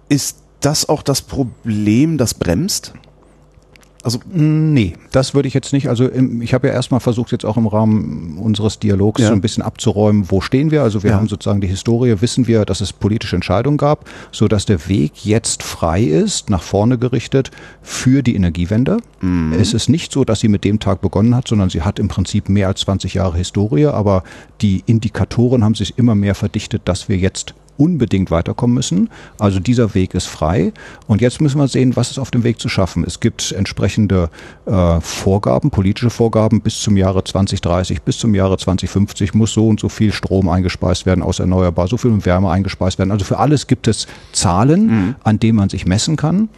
Ist 0.09 0.44
das 0.61 0.89
auch 0.89 1.03
das 1.03 1.21
Problem, 1.21 2.17
das 2.17 2.33
bremst? 2.33 2.93
Also 4.05 4.19
nee, 4.31 4.93
das 5.11 5.33
würde 5.33 5.47
ich 5.47 5.55
jetzt 5.55 5.73
nicht. 5.73 5.89
Also 5.89 6.11
ich 6.11 6.53
habe 6.53 6.67
ja 6.67 6.73
erstmal 6.75 6.99
versucht, 6.99 7.31
jetzt 7.31 7.43
auch 7.43 7.57
im 7.57 7.65
Rahmen 7.65 8.37
unseres 8.37 8.77
Dialogs 8.77 9.19
ja. 9.19 9.29
so 9.29 9.33
ein 9.33 9.41
bisschen 9.41 9.63
abzuräumen, 9.63 10.29
wo 10.29 10.41
stehen 10.41 10.69
wir. 10.69 10.83
Also 10.83 11.01
wir 11.01 11.09
ja. 11.09 11.17
haben 11.17 11.27
sozusagen 11.27 11.59
die 11.59 11.67
Historie, 11.67 12.21
wissen 12.21 12.45
wir, 12.45 12.65
dass 12.65 12.81
es 12.81 12.93
politische 12.93 13.35
Entscheidungen 13.35 13.79
gab, 13.79 14.07
so 14.31 14.47
dass 14.47 14.67
der 14.67 14.87
Weg 14.87 15.25
jetzt 15.25 15.63
frei 15.63 16.03
ist, 16.03 16.51
nach 16.51 16.61
vorne 16.61 16.99
gerichtet 16.99 17.49
für 17.81 18.21
die 18.21 18.35
Energiewende. 18.35 18.99
Mhm. 19.21 19.53
Es 19.59 19.73
ist 19.73 19.89
nicht 19.89 20.11
so, 20.11 20.23
dass 20.23 20.39
sie 20.39 20.49
mit 20.49 20.65
dem 20.65 20.79
Tag 20.79 21.01
begonnen 21.01 21.35
hat, 21.35 21.47
sondern 21.47 21.71
sie 21.71 21.81
hat 21.81 21.97
im 21.97 22.07
Prinzip 22.07 22.47
mehr 22.47 22.67
als 22.67 22.81
20 22.81 23.15
Jahre 23.15 23.39
Historie, 23.39 23.87
aber 23.87 24.23
die 24.61 24.83
Indikatoren 24.85 25.63
haben 25.63 25.73
sich 25.73 25.97
immer 25.97 26.13
mehr 26.13 26.35
verdichtet, 26.35 26.83
dass 26.85 27.09
wir 27.09 27.17
jetzt 27.17 27.55
unbedingt 27.77 28.31
weiterkommen 28.31 28.73
müssen. 28.73 29.09
Also 29.39 29.59
dieser 29.59 29.93
Weg 29.93 30.13
ist 30.13 30.27
frei. 30.27 30.73
Und 31.07 31.21
jetzt 31.21 31.41
müssen 31.41 31.59
wir 31.59 31.67
sehen, 31.67 31.95
was 31.95 32.11
ist 32.11 32.19
auf 32.19 32.31
dem 32.31 32.43
Weg 32.43 32.59
zu 32.59 32.69
schaffen. 32.69 33.03
Es 33.05 33.19
gibt 33.19 33.51
entsprechende 33.51 34.29
äh, 34.65 34.99
Vorgaben, 35.01 35.71
politische 35.71 36.09
Vorgaben 36.09 36.61
bis 36.61 36.79
zum 36.79 36.97
Jahre 36.97 37.23
2030, 37.23 38.01
bis 38.01 38.17
zum 38.17 38.35
Jahre 38.35 38.57
2050 38.57 39.33
muss 39.33 39.53
so 39.53 39.67
und 39.67 39.79
so 39.79 39.89
viel 39.89 40.11
Strom 40.11 40.49
eingespeist 40.49 41.05
werden 41.05 41.23
aus 41.23 41.39
erneuerbar, 41.39 41.87
so 41.87 41.97
viel 41.97 42.25
Wärme 42.25 42.49
eingespeist 42.49 42.99
werden. 42.99 43.11
Also 43.11 43.25
für 43.25 43.39
alles 43.39 43.67
gibt 43.67 43.87
es 43.87 44.07
Zahlen, 44.31 44.87
mhm. 44.87 45.15
an 45.23 45.39
denen 45.39 45.57
man 45.57 45.69
sich 45.69 45.85
messen 45.85 46.15
kann. 46.15 46.49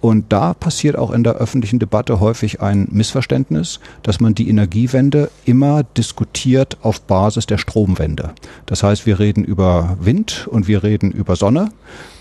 Und 0.00 0.32
da 0.32 0.54
passiert 0.54 0.96
auch 0.96 1.10
in 1.10 1.24
der 1.24 1.34
öffentlichen 1.34 1.78
Debatte 1.78 2.20
häufig 2.20 2.60
ein 2.60 2.88
Missverständnis, 2.90 3.80
dass 4.02 4.20
man 4.20 4.34
die 4.34 4.48
Energiewende 4.48 5.30
immer 5.44 5.82
diskutiert 5.82 6.78
auf 6.82 7.00
Basis 7.00 7.46
der 7.46 7.58
Stromwende. 7.58 8.30
Das 8.66 8.82
heißt, 8.82 9.06
wir 9.06 9.18
reden 9.18 9.44
über 9.44 9.96
Wind 10.00 10.46
und 10.50 10.68
wir 10.68 10.82
reden 10.82 11.10
über 11.10 11.36
Sonne 11.36 11.70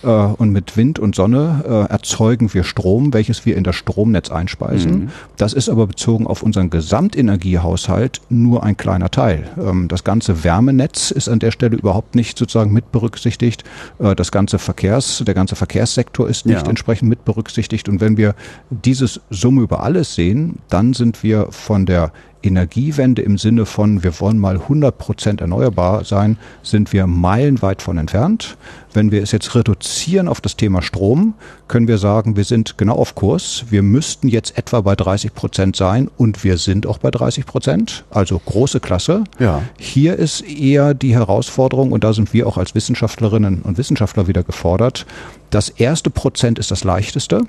äh, 0.05 0.09
und 0.09 0.51
mit 0.51 0.77
Wind 0.77 1.00
und 1.00 1.15
Sonne 1.15 1.63
äh, 1.67 1.91
erzeugen 1.91 2.53
wir 2.53 2.63
Strom, 2.63 3.13
welches 3.13 3.45
wir 3.45 3.57
in 3.57 3.63
das 3.63 3.75
Stromnetz 3.75 4.29
einspeisen. 4.29 4.91
Mhm. 4.91 5.09
Das 5.38 5.53
ist 5.53 5.69
aber 5.69 5.88
bezogen 5.88 6.27
auf 6.27 6.43
unseren 6.43 6.69
Gesamtenergiehaushalt 6.69 8.21
nur 8.29 8.63
ein 8.63 8.77
kleiner 8.77 9.09
Teil. 9.09 9.50
Ähm, 9.57 9.88
das 9.88 10.03
ganze 10.03 10.43
Wärmenetz 10.43 11.12
ist 11.12 11.27
an 11.27 11.39
der 11.39 11.51
Stelle 11.51 11.75
überhaupt 11.75 12.15
nicht 12.15 12.38
sozusagen 12.38 12.71
mit 12.71 12.91
berücksichtigt. 12.91 13.63
Äh, 14.00 14.15
das 14.15 14.31
ganze 14.31 14.59
Verkehrs, 14.59 15.24
der 15.25 15.33
ganze 15.33 15.55
Verkehrssektor 15.55 16.29
ist 16.29 16.45
nicht 16.45 16.63
ja. 16.63 16.69
entsprechend 16.69 17.09
mit 17.09 17.25
berücksichtigt. 17.25 17.89
Und 17.89 18.01
wenn 18.01 18.17
wir 18.17 18.35
dieses 18.69 19.21
Summe 19.29 19.62
über 19.62 19.83
alles 19.83 20.15
sehen, 20.15 20.59
dann 20.69 20.93
sind 20.93 21.24
wir 21.24 21.47
von 21.50 21.85
der 21.85 22.12
Energiewende 22.46 23.22
im 23.22 23.38
Sinne 23.38 23.66
von, 23.66 24.04
wir 24.04 24.20
wollen 24.20 24.40
mal 24.40 24.56
100 24.56 24.98
Prozent 24.98 25.42
erneuerbar 25.42 26.06
sein, 26.06 26.38
sind 26.64 26.94
wir 26.94 27.08
meilenweit 27.08 27.82
von 27.82 27.98
entfernt. 27.98 28.58
Wenn 28.94 29.12
wir 29.12 29.22
es 29.22 29.32
jetzt 29.32 29.56
reduzieren 29.56 30.28
auf 30.28 30.40
das 30.40 30.56
Thema 30.56 30.82
Strom, 30.82 31.34
können 31.68 31.88
wir 31.88 31.98
sagen, 31.98 32.38
wir 32.38 32.46
sind 32.46 32.78
genau 32.78 32.96
auf 32.96 33.16
Kurs. 33.16 33.66
Wir 33.70 33.84
müssten 33.84 34.30
jetzt 34.30 34.58
etwa 34.58 34.82
bei 34.82 34.96
30 34.96 35.34
Prozent 35.34 35.75
sein 35.75 36.10
und 36.18 36.44
wir 36.44 36.58
sind 36.58 36.88
auch 36.88 37.00
bei 37.00 37.12
30 37.12 37.46
Prozent. 37.46 38.06
Also 38.10 38.40
große 38.40 38.80
Klasse. 38.80 39.25
Ja. 39.40 39.62
Hier 39.78 40.16
ist 40.16 40.42
eher 40.42 40.94
die 40.94 41.14
Herausforderung, 41.14 41.92
und 41.92 42.04
da 42.04 42.14
sind 42.14 42.34
wir 42.34 42.48
auch 42.48 42.58
als 42.58 42.74
Wissenschaftlerinnen 42.74 43.64
und 43.64 43.78
Wissenschaftler 43.78 44.28
wieder 44.28 44.44
gefordert, 44.44 45.06
das 45.50 45.70
erste 45.70 46.10
Prozent 46.10 46.60
ist 46.60 46.72
das 46.72 46.84
leichteste 46.84 47.42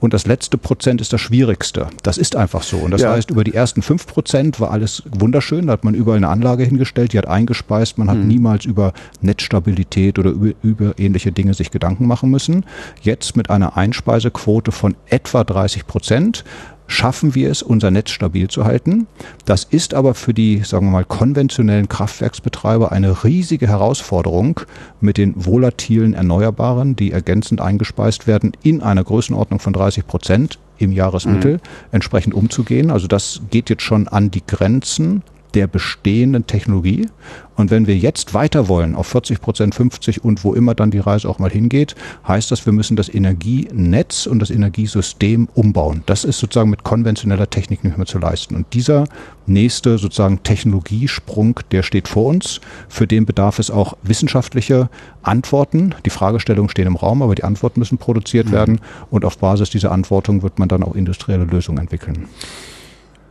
und 0.00 0.12
das 0.12 0.26
letzte 0.26 0.58
Prozent 0.58 1.00
ist 1.00 1.12
das 1.12 1.20
schwierigste. 1.20 1.88
Das 2.02 2.18
ist 2.18 2.36
einfach 2.36 2.62
so. 2.62 2.78
Und 2.78 2.90
das 2.90 3.02
ja. 3.02 3.12
heißt, 3.12 3.30
über 3.30 3.44
die 3.44 3.54
ersten 3.54 3.82
fünf 3.82 4.06
Prozent 4.06 4.60
war 4.60 4.70
alles 4.70 5.02
wunderschön. 5.10 5.66
Da 5.66 5.74
hat 5.74 5.84
man 5.84 5.94
überall 5.94 6.18
eine 6.18 6.28
Anlage 6.28 6.64
hingestellt, 6.64 7.12
die 7.12 7.18
hat 7.18 7.28
eingespeist. 7.28 7.98
Man 7.98 8.10
hat 8.10 8.18
mhm. 8.18 8.28
niemals 8.28 8.64
über 8.64 8.92
Netzstabilität 9.20 10.18
oder 10.18 10.30
über, 10.30 10.52
über 10.62 10.98
ähnliche 10.98 11.32
Dinge 11.32 11.54
sich 11.54 11.70
Gedanken 11.70 12.06
machen 12.06 12.30
müssen. 12.30 12.64
Jetzt 13.02 13.36
mit 13.36 13.50
einer 13.50 13.76
Einspeisequote 13.76 14.72
von 14.72 14.94
etwa 15.08 15.44
30 15.44 15.86
Prozent 15.86 16.44
schaffen 16.92 17.34
wir 17.34 17.50
es, 17.50 17.62
unser 17.62 17.90
Netz 17.90 18.10
stabil 18.10 18.48
zu 18.48 18.64
halten. 18.64 19.06
Das 19.44 19.64
ist 19.64 19.94
aber 19.94 20.14
für 20.14 20.34
die, 20.34 20.58
sagen 20.58 20.86
wir 20.86 20.92
mal, 20.92 21.04
konventionellen 21.04 21.88
Kraftwerksbetreiber 21.88 22.92
eine 22.92 23.24
riesige 23.24 23.66
Herausforderung, 23.66 24.60
mit 25.00 25.16
den 25.16 25.34
volatilen 25.36 26.14
Erneuerbaren, 26.14 26.94
die 26.94 27.10
ergänzend 27.10 27.60
eingespeist 27.60 28.26
werden, 28.26 28.52
in 28.62 28.82
einer 28.82 29.02
Größenordnung 29.02 29.58
von 29.58 29.72
30 29.72 30.06
Prozent 30.06 30.58
im 30.78 30.92
Jahresmittel 30.92 31.54
mhm. 31.54 31.60
entsprechend 31.92 32.34
umzugehen. 32.34 32.90
Also 32.90 33.06
das 33.06 33.40
geht 33.50 33.70
jetzt 33.70 33.82
schon 33.82 34.06
an 34.08 34.30
die 34.30 34.46
Grenzen 34.46 35.22
der 35.54 35.66
bestehenden 35.66 36.46
Technologie. 36.46 37.08
Und 37.54 37.70
wenn 37.70 37.86
wir 37.86 37.96
jetzt 37.96 38.34
weiter 38.34 38.68
wollen, 38.68 38.94
auf 38.94 39.06
40 39.08 39.40
Prozent, 39.40 39.74
50 39.74 40.24
und 40.24 40.42
wo 40.42 40.54
immer 40.54 40.74
dann 40.74 40.90
die 40.90 40.98
Reise 40.98 41.28
auch 41.28 41.38
mal 41.38 41.50
hingeht, 41.50 41.94
heißt 42.26 42.50
das, 42.50 42.64
wir 42.64 42.72
müssen 42.72 42.96
das 42.96 43.12
Energienetz 43.12 44.26
und 44.26 44.38
das 44.38 44.50
Energiesystem 44.50 45.48
umbauen. 45.54 46.02
Das 46.06 46.24
ist 46.24 46.38
sozusagen 46.38 46.70
mit 46.70 46.82
konventioneller 46.82 47.50
Technik 47.50 47.84
nicht 47.84 47.98
mehr 47.98 48.06
zu 48.06 48.18
leisten. 48.18 48.56
Und 48.56 48.72
dieser 48.72 49.04
nächste 49.46 49.98
sozusagen 49.98 50.42
Technologiesprung, 50.42 51.60
der 51.70 51.82
steht 51.82 52.08
vor 52.08 52.26
uns. 52.26 52.60
Für 52.88 53.06
den 53.06 53.26
bedarf 53.26 53.58
es 53.58 53.70
auch 53.70 53.96
wissenschaftliche 54.02 54.88
Antworten. 55.22 55.94
Die 56.06 56.10
Fragestellungen 56.10 56.70
stehen 56.70 56.86
im 56.86 56.96
Raum, 56.96 57.22
aber 57.22 57.34
die 57.34 57.44
Antworten 57.44 57.80
müssen 57.80 57.98
produziert 57.98 58.48
mhm. 58.48 58.52
werden. 58.52 58.80
Und 59.10 59.24
auf 59.24 59.38
Basis 59.38 59.70
dieser 59.70 59.92
Antwortung 59.92 60.42
wird 60.42 60.58
man 60.58 60.68
dann 60.68 60.82
auch 60.82 60.94
industrielle 60.94 61.44
Lösungen 61.44 61.78
entwickeln. 61.78 62.28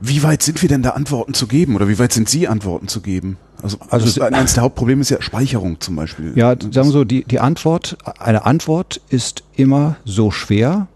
Wie 0.02 0.24
weit 0.24 0.42
sind 0.42 0.62
wir 0.62 0.70
denn 0.70 0.82
da 0.82 0.92
Antworten 0.92 1.34
zu 1.34 1.48
geben 1.48 1.76
oder 1.76 1.88
wie 1.88 2.00
weit 2.00 2.12
sind 2.12 2.28
Sie 2.28 2.48
Antworten 2.48 2.88
zu 2.88 3.02
geben? 3.02 3.38
Also, 3.62 3.78
also 3.90 4.06
das, 4.06 4.20
eines 4.20 4.56
der 4.56 4.64
Hauptprobleme 4.64 5.02
ist 5.02 5.12
ja 5.12 5.22
Speicherung 5.22 5.80
zum 5.80 5.96
Beispiel. 5.96 6.34
Ja, 6.36 6.50
sagen 6.60 6.74
wir 6.74 6.86
so, 6.86 7.04
die, 7.04 7.24
die 7.24 7.40
Antwort, 7.40 7.98
eine 8.18 8.46
Antwort 8.46 9.02
ist 9.10 9.44
immer 9.56 9.98
so 10.04 10.32
schwer, 10.32 10.88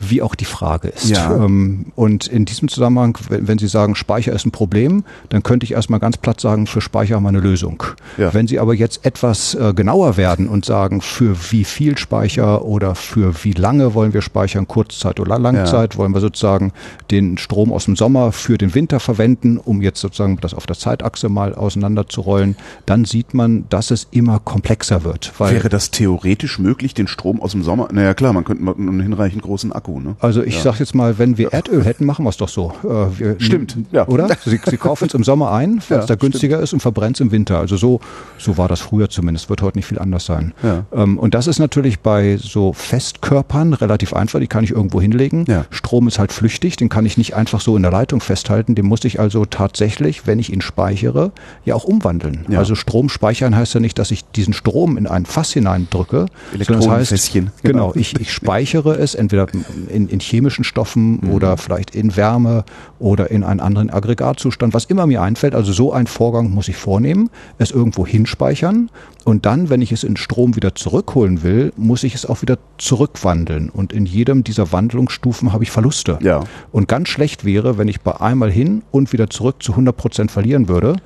wie 0.00 0.22
auch 0.22 0.34
die 0.34 0.44
Frage 0.44 0.88
ist. 0.88 1.08
Ja. 1.10 1.34
Ähm, 1.34 1.86
und 1.96 2.26
in 2.26 2.44
diesem 2.44 2.68
Zusammenhang, 2.68 3.18
wenn, 3.28 3.58
Sie 3.58 3.68
sagen, 3.68 3.94
Speicher 3.94 4.32
ist 4.32 4.46
ein 4.46 4.50
Problem, 4.50 5.04
dann 5.28 5.42
könnte 5.42 5.64
ich 5.64 5.72
erstmal 5.72 6.00
ganz 6.00 6.16
platt 6.16 6.40
sagen, 6.40 6.66
für 6.66 6.80
Speicher 6.80 7.16
haben 7.16 7.24
wir 7.24 7.30
eine 7.30 7.40
Lösung. 7.40 7.82
Ja. 8.16 8.32
Wenn 8.32 8.46
Sie 8.46 8.58
aber 8.58 8.74
jetzt 8.74 9.04
etwas 9.04 9.54
äh, 9.54 9.72
genauer 9.74 10.16
werden 10.16 10.48
und 10.48 10.64
sagen, 10.64 11.00
für 11.00 11.36
wie 11.50 11.64
viel 11.64 11.98
Speicher 11.98 12.64
oder 12.64 12.94
für 12.94 13.44
wie 13.44 13.52
lange 13.52 13.94
wollen 13.94 14.14
wir 14.14 14.22
speichern, 14.22 14.68
Kurzzeit 14.68 15.20
oder 15.20 15.38
Langzeit, 15.38 15.94
ja. 15.94 15.98
wollen 15.98 16.12
wir 16.12 16.20
sozusagen 16.20 16.72
den 17.10 17.38
Strom 17.38 17.72
aus 17.72 17.86
dem 17.86 17.96
Sommer 17.96 18.32
für 18.32 18.58
den 18.58 18.74
Winter 18.74 19.00
verwenden, 19.00 19.58
um 19.58 19.82
jetzt 19.82 20.00
sozusagen 20.00 20.38
das 20.40 20.54
auf 20.54 20.66
der 20.66 20.76
Zeitachse 20.76 21.28
mal 21.28 21.54
auseinanderzurollen, 21.54 22.56
dann 22.86 23.04
sieht 23.04 23.34
man, 23.34 23.64
dass 23.68 23.90
es 23.90 24.06
immer 24.10 24.38
komplexer 24.38 25.04
wird. 25.04 25.32
Wäre 25.38 25.68
das 25.68 25.90
theoretisch 25.90 26.58
möglich, 26.58 26.94
den 26.94 27.08
Strom 27.08 27.40
aus 27.40 27.52
dem 27.52 27.62
Sommer, 27.62 27.88
naja 27.92 28.14
klar, 28.14 28.32
man 28.32 28.44
könnte 28.44 28.64
einen 28.70 29.00
hinreichend 29.00 29.42
großen 29.42 29.72
Akku 29.72 29.87
Akku. 29.88 30.00
Ne? 30.00 30.16
Also 30.20 30.42
ich 30.42 30.56
ja. 30.56 30.62
sag 30.62 30.78
jetzt 30.78 30.94
mal, 30.94 31.18
wenn 31.18 31.38
wir 31.38 31.52
Erdöl 31.52 31.84
hätten, 31.84 32.04
machen 32.04 32.24
wir 32.24 32.30
es 32.30 32.36
doch 32.36 32.48
so. 32.48 32.72
Äh, 32.84 33.18
wir, 33.18 33.36
stimmt, 33.38 33.76
ja. 33.92 34.06
Oder? 34.06 34.28
Sie, 34.44 34.60
Sie 34.64 34.76
kaufen 34.76 35.06
es 35.06 35.14
im 35.14 35.24
Sommer 35.24 35.52
ein, 35.52 35.80
weil 35.88 36.00
es 36.00 36.06
da 36.06 36.14
günstiger 36.14 36.56
stimmt. 36.56 36.64
ist 36.64 36.72
und 36.74 36.80
verbrennt 36.80 37.16
es 37.16 37.20
im 37.20 37.32
Winter. 37.32 37.58
Also 37.58 37.76
so, 37.76 38.00
so 38.38 38.58
war 38.58 38.68
das 38.68 38.80
früher 38.80 39.08
zumindest. 39.08 39.48
Wird 39.50 39.62
heute 39.62 39.78
nicht 39.78 39.86
viel 39.86 39.98
anders 39.98 40.26
sein. 40.26 40.52
Ja. 40.62 40.84
Ähm, 40.92 41.18
und 41.18 41.34
das 41.34 41.46
ist 41.46 41.58
natürlich 41.58 42.00
bei 42.00 42.36
so 42.36 42.72
Festkörpern 42.72 43.72
relativ 43.74 44.12
einfach. 44.12 44.40
Die 44.40 44.46
kann 44.46 44.64
ich 44.64 44.70
irgendwo 44.70 45.00
hinlegen. 45.00 45.44
Ja. 45.48 45.64
Strom 45.70 46.08
ist 46.08 46.18
halt 46.18 46.32
flüchtig. 46.32 46.76
Den 46.76 46.88
kann 46.88 47.06
ich 47.06 47.16
nicht 47.16 47.34
einfach 47.34 47.60
so 47.60 47.76
in 47.76 47.82
der 47.82 47.92
Leitung 47.92 48.20
festhalten. 48.20 48.74
Den 48.74 48.86
muss 48.86 49.04
ich 49.04 49.20
also 49.20 49.44
tatsächlich, 49.44 50.26
wenn 50.26 50.38
ich 50.38 50.52
ihn 50.52 50.60
speichere, 50.60 51.32
ja 51.64 51.74
auch 51.74 51.84
umwandeln. 51.84 52.46
Ja. 52.48 52.58
Also 52.58 52.74
Strom 52.74 53.08
speichern 53.08 53.56
heißt 53.56 53.74
ja 53.74 53.80
nicht, 53.80 53.98
dass 53.98 54.10
ich 54.10 54.24
diesen 54.24 54.52
Strom 54.52 54.96
in 54.96 55.06
ein 55.06 55.26
Fass 55.26 55.52
hineindrücke. 55.52 56.26
Elektronenfässchen. 56.52 57.44
Das 57.44 57.54
heißt, 57.54 57.62
genau, 57.62 57.92
ich, 57.94 58.18
ich 58.20 58.32
speichere 58.32 58.98
es 58.98 59.14
entweder 59.14 59.46
in, 59.86 60.08
in 60.08 60.20
chemischen 60.20 60.64
Stoffen 60.64 61.20
mhm. 61.22 61.30
oder 61.30 61.56
vielleicht 61.56 61.94
in 61.94 62.16
Wärme 62.16 62.64
oder 62.98 63.30
in 63.30 63.44
einen 63.44 63.60
anderen 63.60 63.90
Aggregatzustand, 63.90 64.74
was 64.74 64.86
immer 64.86 65.06
mir 65.06 65.22
einfällt. 65.22 65.54
Also 65.54 65.72
so 65.72 65.92
ein 65.92 66.06
Vorgang 66.06 66.50
muss 66.50 66.68
ich 66.68 66.76
vornehmen, 66.76 67.30
es 67.58 67.70
irgendwo 67.70 68.06
hinspeichern 68.06 68.90
und 69.28 69.44
dann, 69.44 69.68
wenn 69.68 69.82
ich 69.82 69.92
es 69.92 70.04
in 70.04 70.16
Strom 70.16 70.56
wieder 70.56 70.74
zurückholen 70.74 71.42
will, 71.42 71.72
muss 71.76 72.02
ich 72.02 72.14
es 72.14 72.24
auch 72.24 72.40
wieder 72.40 72.56
zurückwandeln. 72.78 73.68
Und 73.68 73.92
in 73.92 74.06
jedem 74.06 74.42
dieser 74.42 74.72
Wandlungsstufen 74.72 75.52
habe 75.52 75.64
ich 75.64 75.70
Verluste. 75.70 76.18
Ja. 76.22 76.44
Und 76.72 76.88
ganz 76.88 77.10
schlecht 77.10 77.44
wäre, 77.44 77.76
wenn 77.76 77.88
ich 77.88 78.00
bei 78.00 78.18
einmal 78.20 78.50
hin 78.50 78.82
und 78.90 79.12
wieder 79.12 79.28
zurück 79.28 79.62
zu 79.62 79.72
100 79.72 79.94
Prozent 79.94 80.30
verlieren 80.30 80.68
würde, 80.68 80.96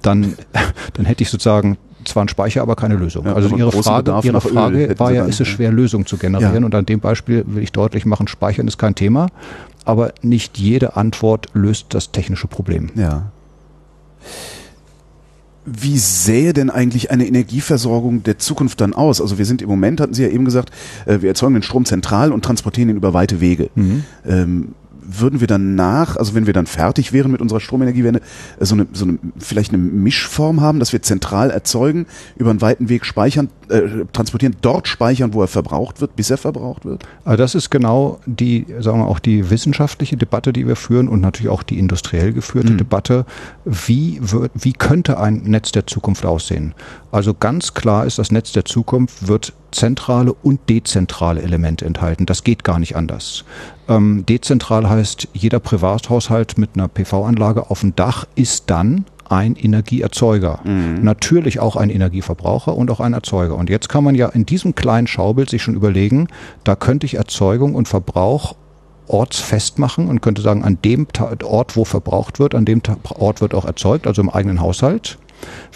dann, 0.00 0.34
dann 0.92 1.06
hätte 1.06 1.24
ich 1.24 1.30
sozusagen 1.30 1.76
zwar 2.04 2.24
ein 2.24 2.28
Speicher, 2.28 2.62
aber 2.62 2.76
keine 2.76 2.96
Lösung. 2.96 3.26
Ja, 3.26 3.34
also 3.34 3.54
Ihre 3.56 3.72
Frage, 3.72 4.18
Ihre 4.22 4.40
Frage 4.40 4.94
war 4.98 5.12
ja, 5.12 5.24
ist 5.24 5.40
es 5.40 5.48
schwer, 5.48 5.72
Lösungen 5.72 6.06
zu 6.06 6.16
generieren? 6.16 6.62
Ja. 6.62 6.64
Und 6.66 6.74
an 6.74 6.86
dem 6.86 7.00
Beispiel 7.00 7.44
will 7.46 7.62
ich 7.62 7.72
deutlich 7.72 8.06
machen, 8.06 8.28
Speichern 8.28 8.68
ist 8.68 8.78
kein 8.78 8.94
Thema, 8.94 9.28
aber 9.84 10.12
nicht 10.22 10.58
jede 10.58 10.96
Antwort 10.96 11.48
löst 11.54 11.86
das 11.90 12.12
technische 12.12 12.46
Problem. 12.46 12.90
Ja. 12.94 13.30
Wie 15.64 15.96
sähe 15.96 16.52
denn 16.52 16.70
eigentlich 16.70 17.12
eine 17.12 17.26
Energieversorgung 17.26 18.24
der 18.24 18.38
Zukunft 18.38 18.80
dann 18.80 18.94
aus? 18.94 19.20
Also 19.20 19.38
wir 19.38 19.44
sind 19.44 19.62
im 19.62 19.68
Moment, 19.68 20.00
hatten 20.00 20.12
Sie 20.12 20.22
ja 20.22 20.28
eben 20.28 20.44
gesagt, 20.44 20.72
äh, 21.06 21.20
wir 21.20 21.28
erzeugen 21.28 21.54
den 21.54 21.62
Strom 21.62 21.84
zentral 21.84 22.32
und 22.32 22.44
transportieren 22.44 22.90
ihn 22.90 22.96
über 22.96 23.14
weite 23.14 23.40
Wege. 23.40 23.70
Mhm. 23.76 24.04
Ähm, 24.26 24.68
würden 25.04 25.40
wir 25.40 25.46
dann 25.46 25.74
nach, 25.74 26.16
also 26.16 26.34
wenn 26.34 26.46
wir 26.46 26.52
dann 26.52 26.66
fertig 26.66 27.12
wären 27.12 27.30
mit 27.30 27.40
unserer 27.40 27.60
Stromenergiewende, 27.60 28.20
äh, 28.58 28.64
so 28.64 28.74
eine, 28.74 28.86
so 28.92 29.04
eine 29.04 29.18
vielleicht 29.38 29.72
eine 29.72 29.82
Mischform 29.82 30.60
haben, 30.60 30.78
dass 30.78 30.92
wir 30.92 31.02
zentral 31.02 31.50
erzeugen, 31.50 32.06
über 32.36 32.50
einen 32.50 32.60
weiten 32.60 32.88
Weg 32.88 33.04
speichern, 33.04 33.48
äh, 33.68 34.04
transportieren, 34.12 34.56
dort 34.60 34.88
speichern, 34.88 35.34
wo 35.34 35.42
er 35.42 35.48
verbraucht 35.48 36.00
wird, 36.00 36.16
bis 36.16 36.30
er 36.30 36.38
verbraucht 36.38 36.84
wird? 36.84 37.04
Also 37.24 37.36
das 37.36 37.54
ist 37.54 37.70
genau 37.70 38.20
die, 38.26 38.66
sagen 38.80 39.00
wir 39.00 39.06
auch 39.06 39.18
die 39.18 39.50
wissenschaftliche 39.50 40.16
Debatte, 40.16 40.52
die 40.52 40.66
wir 40.66 40.76
führen 40.76 41.08
und 41.08 41.20
natürlich 41.20 41.50
auch 41.50 41.62
die 41.62 41.78
industriell 41.78 42.32
geführte 42.32 42.72
mhm. 42.72 42.78
Debatte. 42.78 43.26
Wie 43.64 44.18
wird, 44.20 44.52
wie 44.54 44.72
könnte 44.72 45.18
ein 45.18 45.42
Netz 45.44 45.72
der 45.72 45.86
Zukunft 45.86 46.24
aussehen? 46.24 46.74
Also 47.10 47.34
ganz 47.34 47.74
klar 47.74 48.06
ist, 48.06 48.18
das 48.18 48.30
Netz 48.30 48.52
der 48.52 48.64
Zukunft 48.64 49.28
wird 49.28 49.52
zentrale 49.72 50.32
und 50.32 50.60
dezentrale 50.68 51.42
Elemente 51.42 51.84
enthalten. 51.84 52.26
Das 52.26 52.44
geht 52.44 52.62
gar 52.64 52.78
nicht 52.78 52.94
anders. 52.94 53.44
Ähm, 53.88 54.24
dezentral 54.26 54.88
heißt, 54.88 55.28
jeder 55.32 55.58
Privathaushalt 55.58 56.58
mit 56.58 56.70
einer 56.74 56.88
PV-Anlage 56.88 57.70
auf 57.70 57.80
dem 57.80 57.96
Dach 57.96 58.26
ist 58.34 58.70
dann 58.70 59.06
ein 59.28 59.56
Energieerzeuger. 59.56 60.60
Mhm. 60.64 61.02
Natürlich 61.02 61.58
auch 61.58 61.76
ein 61.76 61.90
Energieverbraucher 61.90 62.76
und 62.76 62.90
auch 62.90 63.00
ein 63.00 63.14
Erzeuger. 63.14 63.56
Und 63.56 63.70
jetzt 63.70 63.88
kann 63.88 64.04
man 64.04 64.14
ja 64.14 64.28
in 64.28 64.46
diesem 64.46 64.74
kleinen 64.74 65.06
Schaubild 65.06 65.50
sich 65.50 65.62
schon 65.62 65.74
überlegen, 65.74 66.28
da 66.64 66.76
könnte 66.76 67.06
ich 67.06 67.14
Erzeugung 67.14 67.74
und 67.74 67.88
Verbrauch 67.88 68.54
ortsfest 69.08 69.78
machen 69.78 70.08
und 70.08 70.20
könnte 70.20 70.42
sagen, 70.42 70.64
an 70.64 70.78
dem 70.84 71.06
Ort, 71.42 71.76
wo 71.76 71.84
verbraucht 71.84 72.38
wird, 72.38 72.54
an 72.54 72.64
dem 72.64 72.82
Ort 73.14 73.40
wird 73.40 73.54
auch 73.54 73.64
erzeugt, 73.64 74.06
also 74.06 74.22
im 74.22 74.30
eigenen 74.30 74.60
Haushalt. 74.60 75.18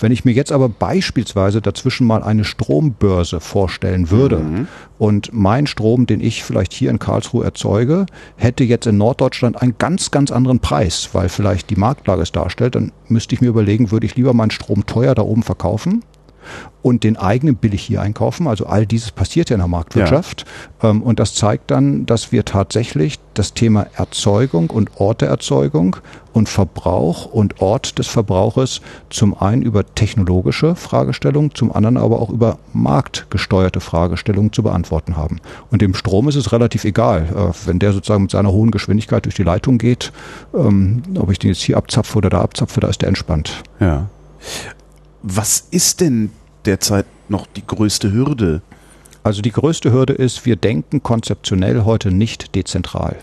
Wenn 0.00 0.12
ich 0.12 0.25
mir 0.25 0.32
jetzt 0.32 0.52
aber 0.52 0.68
beispielsweise 0.68 1.61
dazwischen 1.61 2.06
mal 2.06 2.23
eine 2.23 2.44
Strombörse 2.44 3.40
vorstellen 3.40 4.11
würde 4.11 4.38
mhm. 4.38 4.68
und 4.99 5.30
mein 5.32 5.66
Strom, 5.66 6.06
den 6.06 6.20
ich 6.20 6.44
vielleicht 6.44 6.73
hier 6.73 6.90
in 6.90 6.99
Karlsruhe 6.99 7.44
erzeuge, 7.44 8.06
hätte 8.37 8.64
jetzt 8.64 8.87
in 8.87 8.99
Norddeutschland 8.99 9.61
einen 9.61 9.75
ganz, 9.78 10.11
ganz 10.11 10.30
anderen 10.30 10.61
Preis, 10.61 11.11
weil 11.12 11.28
vielleicht 11.28 11.70
die 11.70 11.76
Marktlage 11.76 12.23
es 12.23 12.32
darstellt, 12.32 12.75
dann 12.75 12.92
müsste 13.08 13.35
ich 13.35 13.40
mir 13.40 13.49
überlegen, 13.49 13.90
würde 13.90 14.06
ich 14.06 14.16
lieber 14.16 14.35
meinen 14.35 14.50
Strom 14.50 14.87
teuer 14.87 15.14
da 15.14 15.23
oben 15.23 15.42
verkaufen 15.42 16.02
und 16.83 17.03
den 17.03 17.17
eigenen 17.17 17.57
billig 17.57 17.83
hier 17.83 18.00
einkaufen. 18.00 18.47
Also 18.47 18.67
all 18.67 18.87
dieses 18.87 19.11
passiert 19.11 19.50
ja 19.50 19.55
in 19.55 19.61
der 19.61 19.69
Marktwirtschaft. 19.69 20.45
Ja. 20.83 20.91
Ähm, 20.91 21.03
und 21.03 21.19
das 21.19 21.35
zeigt 21.35 21.71
dann, 21.71 22.07
dass 22.07 22.31
wir 22.31 22.45
tatsächlich 22.45 23.19
das 23.35 23.55
Thema 23.55 23.87
Erzeugung 23.95 24.71
und 24.71 25.00
Ort 25.00 25.21
der 25.21 25.29
Erzeugung 25.29 25.97
und 26.33 26.49
Verbrauch 26.49 27.26
und 27.26 27.61
Ort 27.61 27.99
des 27.99 28.07
Verbrauches 28.07 28.83
zum 29.11 29.37
einen 29.41 29.62
über 29.62 29.85
technologische 29.95 30.76
Fragestellungen, 30.76 31.55
zum 31.55 31.73
anderen 31.73 31.97
aber 31.97 32.21
auch 32.21 32.31
über 32.31 32.59
marktgesteuerte 32.73 33.81
Fragestellungen 33.81 34.53
zu 34.53 34.62
beantworten 34.62 35.17
haben. 35.17 35.41
Und 35.71 35.83
dem 35.83 35.95
Strom 35.95 36.29
ist 36.29 36.37
es 36.37 36.53
relativ 36.53 36.85
egal, 36.85 37.26
äh, 37.35 37.67
wenn 37.67 37.79
der 37.79 37.95
sozusagen 37.95 38.23
mit 38.23 38.31
seiner 38.31 38.53
hohen 38.53 38.71
Geschwindigkeit 38.71 39.25
durch 39.25 39.35
die 39.35 39.43
Leitung 39.43 39.79
geht, 39.79 40.12
ähm, 40.55 41.03
ob 41.19 41.33
ich 41.33 41.38
den 41.38 41.50
jetzt 41.50 41.62
hier 41.62 41.79
abzapfe 41.79 42.19
oder 42.19 42.31
da 42.31 42.43
abzapfe, 42.43 42.81
da 42.81 42.88
ist 42.88 43.03
der 43.03 43.09
entspannt. 43.09 43.65
Ja. 43.81 44.07
Was 45.28 45.66
ist 45.73 46.00
denn 46.00 46.30
derzeit 46.66 47.04
noch 47.28 47.49
die 47.49 47.66
größte 47.66 48.12
Hürde? 48.12 48.62
Also 49.25 49.42
die 49.42 49.50
größte 49.50 49.92
Hürde 49.92 50.12
ist, 50.12 50.47
wir 50.47 50.54
denken 50.54 51.02
konzeptionell 51.02 51.85
heute 51.85 52.12
nicht 52.12 52.54
dezentral. 52.54 53.16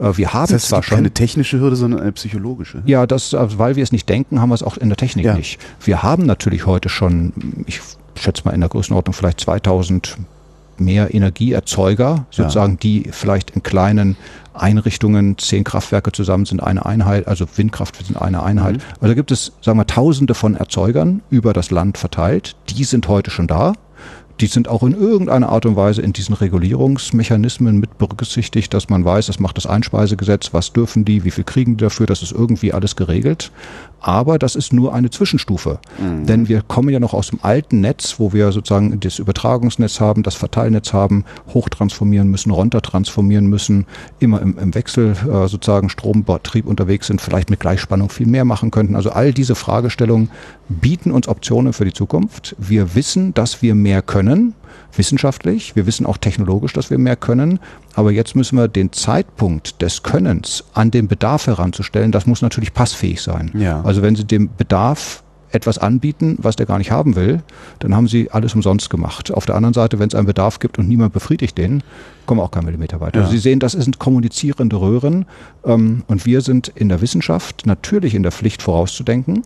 Äh, 0.00 0.16
wir 0.16 0.32
haben 0.32 0.50
das 0.50 0.54
heißt, 0.54 0.66
zwar 0.66 0.82
schon 0.82 0.96
keine 0.96 1.12
technische 1.12 1.60
Hürde, 1.60 1.76
sondern 1.76 2.00
eine 2.00 2.10
psychologische. 2.10 2.82
Ja, 2.86 3.06
das, 3.06 3.34
äh, 3.34 3.58
weil 3.58 3.76
wir 3.76 3.84
es 3.84 3.92
nicht 3.92 4.08
denken, 4.08 4.40
haben 4.40 4.48
wir 4.48 4.56
es 4.56 4.64
auch 4.64 4.78
in 4.78 4.88
der 4.88 4.96
Technik 4.96 5.26
ja. 5.26 5.34
nicht. 5.34 5.60
Wir 5.84 6.02
haben 6.02 6.26
natürlich 6.26 6.66
heute 6.66 6.88
schon, 6.88 7.32
ich 7.66 7.82
schätze 8.16 8.42
mal 8.44 8.50
in 8.50 8.60
der 8.60 8.68
Größenordnung 8.68 9.14
vielleicht 9.14 9.40
2000 9.40 10.16
mehr 10.80 11.14
Energieerzeuger, 11.14 12.26
sozusagen, 12.30 12.72
ja. 12.74 12.78
die 12.78 13.08
vielleicht 13.10 13.50
in 13.50 13.62
kleinen 13.62 14.16
Einrichtungen, 14.54 15.38
zehn 15.38 15.64
Kraftwerke 15.64 16.12
zusammen 16.12 16.44
sind 16.44 16.60
eine 16.60 16.84
Einheit, 16.84 17.28
also 17.28 17.46
Windkraft 17.56 18.04
sind 18.04 18.20
eine 18.20 18.42
Einheit. 18.42 18.76
Mhm. 18.76 18.82
Also 18.94 19.06
da 19.06 19.14
gibt 19.14 19.30
es, 19.30 19.52
sagen 19.62 19.78
wir, 19.78 19.86
tausende 19.86 20.34
von 20.34 20.54
Erzeugern 20.54 21.22
über 21.30 21.52
das 21.52 21.70
Land 21.70 21.98
verteilt. 21.98 22.56
Die 22.68 22.84
sind 22.84 23.08
heute 23.08 23.30
schon 23.30 23.46
da 23.46 23.74
die 24.40 24.46
sind 24.46 24.68
auch 24.68 24.82
in 24.82 24.94
irgendeiner 24.94 25.48
Art 25.48 25.66
und 25.66 25.76
Weise 25.76 26.02
in 26.02 26.12
diesen 26.12 26.34
Regulierungsmechanismen 26.34 27.78
mit 27.78 27.98
berücksichtigt, 27.98 28.72
dass 28.72 28.88
man 28.88 29.04
weiß, 29.04 29.26
das 29.26 29.40
macht 29.40 29.56
das 29.56 29.66
Einspeisegesetz, 29.66 30.54
was 30.54 30.72
dürfen 30.72 31.04
die, 31.04 31.24
wie 31.24 31.30
viel 31.30 31.44
kriegen 31.44 31.76
die 31.76 31.84
dafür, 31.84 32.06
das 32.06 32.22
ist 32.22 32.32
irgendwie 32.32 32.72
alles 32.72 32.94
geregelt. 32.94 33.50
Aber 34.00 34.38
das 34.38 34.54
ist 34.54 34.72
nur 34.72 34.94
eine 34.94 35.10
Zwischenstufe. 35.10 35.80
Mhm. 35.98 36.26
Denn 36.26 36.48
wir 36.48 36.62
kommen 36.62 36.90
ja 36.90 37.00
noch 37.00 37.14
aus 37.14 37.28
dem 37.28 37.40
alten 37.42 37.80
Netz, 37.80 38.16
wo 38.18 38.32
wir 38.32 38.52
sozusagen 38.52 39.00
das 39.00 39.18
Übertragungsnetz 39.18 40.00
haben, 40.00 40.22
das 40.22 40.34
Verteilnetz 40.34 40.92
haben, 40.92 41.24
hochtransformieren 41.52 42.28
müssen, 42.28 42.50
runtertransformieren 42.50 43.46
müssen, 43.46 43.86
immer 44.18 44.40
im, 44.40 44.58
im 44.58 44.74
Wechsel 44.74 45.12
äh, 45.12 45.48
sozusagen 45.48 45.88
Strombetrieb 45.88 46.66
unterwegs 46.66 47.08
sind, 47.08 47.20
vielleicht 47.20 47.50
mit 47.50 47.60
Gleichspannung 47.60 48.08
viel 48.10 48.26
mehr 48.26 48.44
machen 48.44 48.70
könnten. 48.70 48.94
Also 48.94 49.10
all 49.10 49.32
diese 49.32 49.54
Fragestellungen 49.54 50.30
bieten 50.68 51.10
uns 51.10 51.28
Optionen 51.28 51.72
für 51.72 51.84
die 51.84 51.92
Zukunft. 51.92 52.54
Wir 52.58 52.94
wissen, 52.94 53.34
dass 53.34 53.62
wir 53.62 53.74
mehr 53.74 54.02
können 54.02 54.54
wissenschaftlich, 54.94 55.76
wir 55.76 55.86
wissen 55.86 56.06
auch 56.06 56.16
technologisch, 56.16 56.72
dass 56.72 56.90
wir 56.90 56.98
mehr 56.98 57.16
können, 57.16 57.60
aber 57.94 58.10
jetzt 58.10 58.34
müssen 58.34 58.56
wir 58.56 58.68
den 58.68 58.92
Zeitpunkt 58.92 59.80
des 59.82 60.02
Könnens 60.02 60.64
an 60.74 60.90
den 60.90 61.08
Bedarf 61.08 61.46
heranzustellen, 61.46 62.12
das 62.12 62.26
muss 62.26 62.42
natürlich 62.42 62.74
passfähig 62.74 63.22
sein. 63.22 63.50
Ja. 63.54 63.82
Also 63.82 64.02
wenn 64.02 64.16
Sie 64.16 64.24
dem 64.24 64.50
Bedarf 64.56 65.22
etwas 65.50 65.78
anbieten, 65.78 66.36
was 66.40 66.56
der 66.56 66.66
gar 66.66 66.78
nicht 66.78 66.90
haben 66.90 67.16
will, 67.16 67.42
dann 67.78 67.94
haben 67.94 68.08
sie 68.08 68.30
alles 68.30 68.54
umsonst 68.54 68.90
gemacht. 68.90 69.32
Auf 69.32 69.46
der 69.46 69.54
anderen 69.54 69.74
Seite, 69.74 69.98
wenn 69.98 70.08
es 70.08 70.14
einen 70.14 70.26
Bedarf 70.26 70.58
gibt 70.58 70.78
und 70.78 70.88
niemand 70.88 71.12
befriedigt 71.12 71.56
den, 71.58 71.82
kommen 72.26 72.40
wir 72.40 72.44
auch 72.44 72.50
keinen 72.50 72.66
Millimeter 72.66 73.00
weiter. 73.00 73.16
Ja. 73.16 73.24
Also 73.24 73.32
Sie 73.32 73.38
sehen, 73.40 73.58
das 73.58 73.72
sind 73.72 73.98
kommunizierende 73.98 74.76
Röhren 74.80 75.24
ähm, 75.64 76.02
und 76.06 76.26
wir 76.26 76.42
sind 76.42 76.68
in 76.68 76.88
der 76.88 77.00
Wissenschaft 77.00 77.66
natürlich 77.66 78.14
in 78.14 78.22
der 78.22 78.32
Pflicht 78.32 78.62
vorauszudenken. 78.62 79.42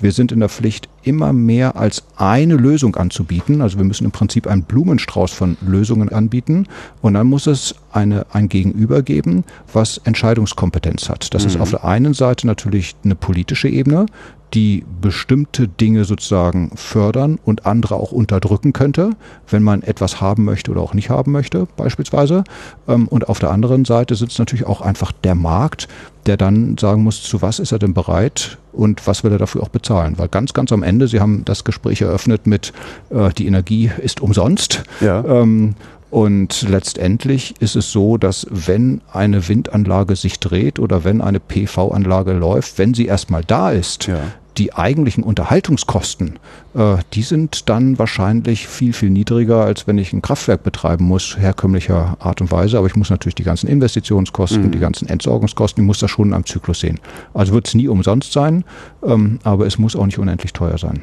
Wir 0.00 0.12
sind 0.12 0.32
in 0.32 0.40
der 0.40 0.48
Pflicht, 0.48 0.88
immer 1.04 1.32
mehr 1.32 1.76
als 1.76 2.02
eine 2.16 2.56
Lösung 2.56 2.96
anzubieten. 2.96 3.60
Also 3.60 3.78
wir 3.78 3.84
müssen 3.84 4.04
im 4.04 4.10
Prinzip 4.10 4.46
einen 4.46 4.62
Blumenstrauß 4.62 5.32
von 5.32 5.56
Lösungen 5.60 6.08
anbieten 6.08 6.66
und 7.02 7.14
dann 7.14 7.26
muss 7.26 7.46
es 7.46 7.74
eine, 7.92 8.26
ein 8.32 8.48
Gegenüber 8.48 9.02
geben, 9.02 9.44
was 9.72 9.98
Entscheidungskompetenz 9.98 11.08
hat. 11.08 11.34
Das 11.34 11.44
mhm. 11.44 11.50
ist 11.50 11.60
auf 11.60 11.70
der 11.70 11.84
einen 11.84 12.14
Seite 12.14 12.46
natürlich 12.46 12.96
eine 13.04 13.14
politische 13.14 13.68
Ebene, 13.68 14.06
die 14.54 14.84
bestimmte 15.00 15.66
Dinge 15.66 16.04
sozusagen 16.04 16.70
fördern 16.76 17.38
und 17.44 17.66
andere 17.66 17.96
auch 17.96 18.12
unterdrücken 18.12 18.72
könnte, 18.72 19.10
wenn 19.50 19.62
man 19.62 19.82
etwas 19.82 20.20
haben 20.20 20.44
möchte 20.44 20.70
oder 20.70 20.80
auch 20.80 20.94
nicht 20.94 21.10
haben 21.10 21.32
möchte, 21.32 21.66
beispielsweise. 21.76 22.44
Ähm, 22.86 23.08
und 23.08 23.28
auf 23.28 23.40
der 23.40 23.50
anderen 23.50 23.84
Seite 23.84 24.14
sitzt 24.14 24.38
natürlich 24.38 24.66
auch 24.66 24.80
einfach 24.80 25.12
der 25.12 25.34
Markt, 25.34 25.88
der 26.26 26.36
dann 26.36 26.78
sagen 26.78 27.02
muss, 27.02 27.22
zu 27.22 27.42
was 27.42 27.58
ist 27.58 27.72
er 27.72 27.78
denn 27.78 27.94
bereit 27.94 28.58
und 28.72 29.06
was 29.06 29.24
will 29.24 29.32
er 29.32 29.38
dafür 29.38 29.62
auch 29.62 29.68
bezahlen. 29.68 30.14
Weil 30.18 30.28
ganz, 30.28 30.54
ganz 30.54 30.72
am 30.72 30.82
Ende, 30.82 31.08
Sie 31.08 31.20
haben 31.20 31.44
das 31.44 31.64
Gespräch 31.64 32.00
eröffnet 32.00 32.46
mit, 32.46 32.72
äh, 33.10 33.30
die 33.30 33.46
Energie 33.46 33.90
ist 33.98 34.20
umsonst. 34.20 34.84
Ja. 35.00 35.24
Ähm, 35.24 35.74
und 36.10 36.62
letztendlich 36.68 37.54
ist 37.58 37.74
es 37.74 37.90
so, 37.90 38.18
dass 38.18 38.46
wenn 38.48 39.00
eine 39.12 39.48
Windanlage 39.48 40.14
sich 40.14 40.38
dreht 40.38 40.78
oder 40.78 41.02
wenn 41.02 41.20
eine 41.20 41.40
PV-Anlage 41.40 42.34
läuft, 42.34 42.78
wenn 42.78 42.94
sie 42.94 43.06
erstmal 43.06 43.42
da 43.42 43.72
ist, 43.72 44.06
ja 44.06 44.20
die 44.56 44.74
eigentlichen 44.74 45.24
Unterhaltungskosten, 45.24 46.38
äh, 46.74 46.96
die 47.12 47.22
sind 47.22 47.68
dann 47.68 47.98
wahrscheinlich 47.98 48.68
viel, 48.68 48.92
viel 48.92 49.10
niedriger, 49.10 49.64
als 49.64 49.86
wenn 49.86 49.98
ich 49.98 50.12
ein 50.12 50.22
Kraftwerk 50.22 50.62
betreiben 50.62 51.04
muss, 51.04 51.36
herkömmlicher 51.36 52.16
Art 52.20 52.40
und 52.40 52.50
Weise. 52.52 52.78
Aber 52.78 52.86
ich 52.86 52.96
muss 52.96 53.10
natürlich 53.10 53.34
die 53.34 53.42
ganzen 53.42 53.68
Investitionskosten, 53.68 54.66
mhm. 54.66 54.70
die 54.70 54.78
ganzen 54.78 55.08
Entsorgungskosten, 55.08 55.82
ich 55.82 55.86
muss 55.86 55.98
das 55.98 56.10
schon 56.10 56.32
am 56.32 56.46
Zyklus 56.46 56.80
sehen. 56.80 57.00
Also 57.32 57.52
wird 57.52 57.68
es 57.68 57.74
nie 57.74 57.88
umsonst 57.88 58.32
sein, 58.32 58.64
ähm, 59.04 59.38
aber 59.42 59.66
es 59.66 59.78
muss 59.78 59.96
auch 59.96 60.06
nicht 60.06 60.18
unendlich 60.18 60.52
teuer 60.52 60.78
sein. 60.78 61.00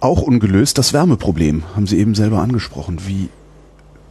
Auch 0.00 0.22
ungelöst 0.22 0.78
das 0.78 0.92
Wärmeproblem, 0.92 1.64
haben 1.74 1.86
Sie 1.86 1.98
eben 1.98 2.14
selber 2.14 2.40
angesprochen. 2.40 2.98
Wie 3.06 3.28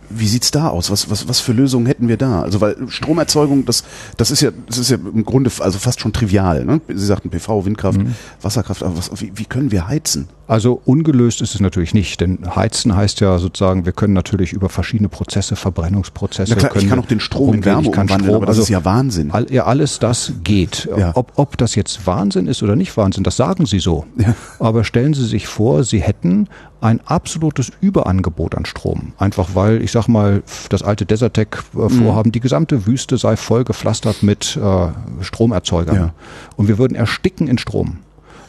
wie 0.09 0.27
sieht's 0.27 0.51
da 0.51 0.69
aus? 0.69 0.91
Was, 0.91 1.09
was, 1.09 1.27
was 1.27 1.39
für 1.39 1.53
Lösungen 1.53 1.85
hätten 1.85 2.07
wir 2.07 2.17
da? 2.17 2.41
Also 2.41 2.61
weil 2.61 2.75
Stromerzeugung, 2.87 3.65
das, 3.65 3.83
das 4.17 4.31
ist 4.31 4.41
ja, 4.41 4.51
das 4.67 4.77
ist 4.77 4.89
ja 4.91 4.97
im 4.97 5.25
Grunde 5.25 5.51
also 5.59 5.79
fast 5.79 5.99
schon 5.99 6.13
trivial. 6.13 6.65
Ne? 6.65 6.81
Sie 6.87 7.05
sagten 7.05 7.29
PV, 7.29 7.65
Windkraft, 7.65 7.99
mhm. 7.99 8.15
Wasserkraft, 8.41 8.83
aber 8.83 8.97
was, 8.97 9.09
wie, 9.21 9.31
wie 9.35 9.45
können 9.45 9.71
wir 9.71 9.87
heizen? 9.87 10.27
Also 10.47 10.79
ungelöst 10.85 11.41
ist 11.41 11.55
es 11.55 11.61
natürlich 11.61 11.95
nicht, 11.95 12.21
denn 12.21 12.55
heizen 12.55 12.95
heißt 12.95 13.19
ja 13.19 13.39
sozusagen, 13.39 13.85
wir 13.85 13.93
können 13.93 14.13
natürlich 14.13 14.53
über 14.53 14.69
verschiedene 14.69 15.09
Prozesse, 15.09 15.55
Verbrennungsprozesse. 15.55 16.51
Ja 16.51 16.55
klar, 16.57 16.75
ich 16.75 16.87
kann 16.87 16.99
auch 16.99 17.07
den 17.07 17.19
Strom 17.19 17.55
in 17.55 17.65
Wärme 17.65 17.87
umwandeln, 17.89 18.21
Strom, 18.21 18.35
aber 18.35 18.45
das 18.45 18.57
also 18.57 18.63
ist 18.63 18.69
ja 18.69 18.85
Wahnsinn. 18.85 19.31
All, 19.31 19.51
ja, 19.51 19.65
alles 19.65 19.97
das 19.97 20.33
geht. 20.43 20.87
Ja. 20.95 21.13
Ob, 21.15 21.31
ob 21.35 21.57
das 21.57 21.73
jetzt 21.73 22.05
Wahnsinn 22.05 22.45
ist 22.45 22.61
oder 22.61 22.75
nicht 22.75 22.95
Wahnsinn, 22.95 23.23
das 23.23 23.37
sagen 23.37 23.65
Sie 23.65 23.79
so. 23.79 24.05
Ja. 24.17 24.35
Aber 24.59 24.83
stellen 24.83 25.15
Sie 25.15 25.25
sich 25.25 25.47
vor, 25.47 25.83
Sie 25.83 25.99
hätten 25.99 26.47
ein 26.85 27.01
absolutes 27.05 27.71
Überangebot 27.81 28.55
an 28.55 28.65
Strom. 28.65 29.13
Einfach 29.17 29.49
weil, 29.55 29.81
ich 29.81 29.91
sag 29.91 30.07
mal, 30.07 30.43
das 30.69 30.83
alte 30.83 31.05
Desertec-Vorhaben, 31.05 32.29
mhm. 32.29 32.31
die 32.31 32.39
gesamte 32.39 32.85
Wüste 32.85 33.17
sei 33.17 33.35
voll 33.35 33.63
gepflastert 33.63 34.21
mit 34.21 34.55
äh, 34.55 34.87
Stromerzeugern. 35.21 35.95
Ja. 35.95 36.13
Und 36.55 36.67
wir 36.67 36.77
würden 36.77 36.95
ersticken 36.95 37.47
in 37.47 37.57
Strom 37.57 37.97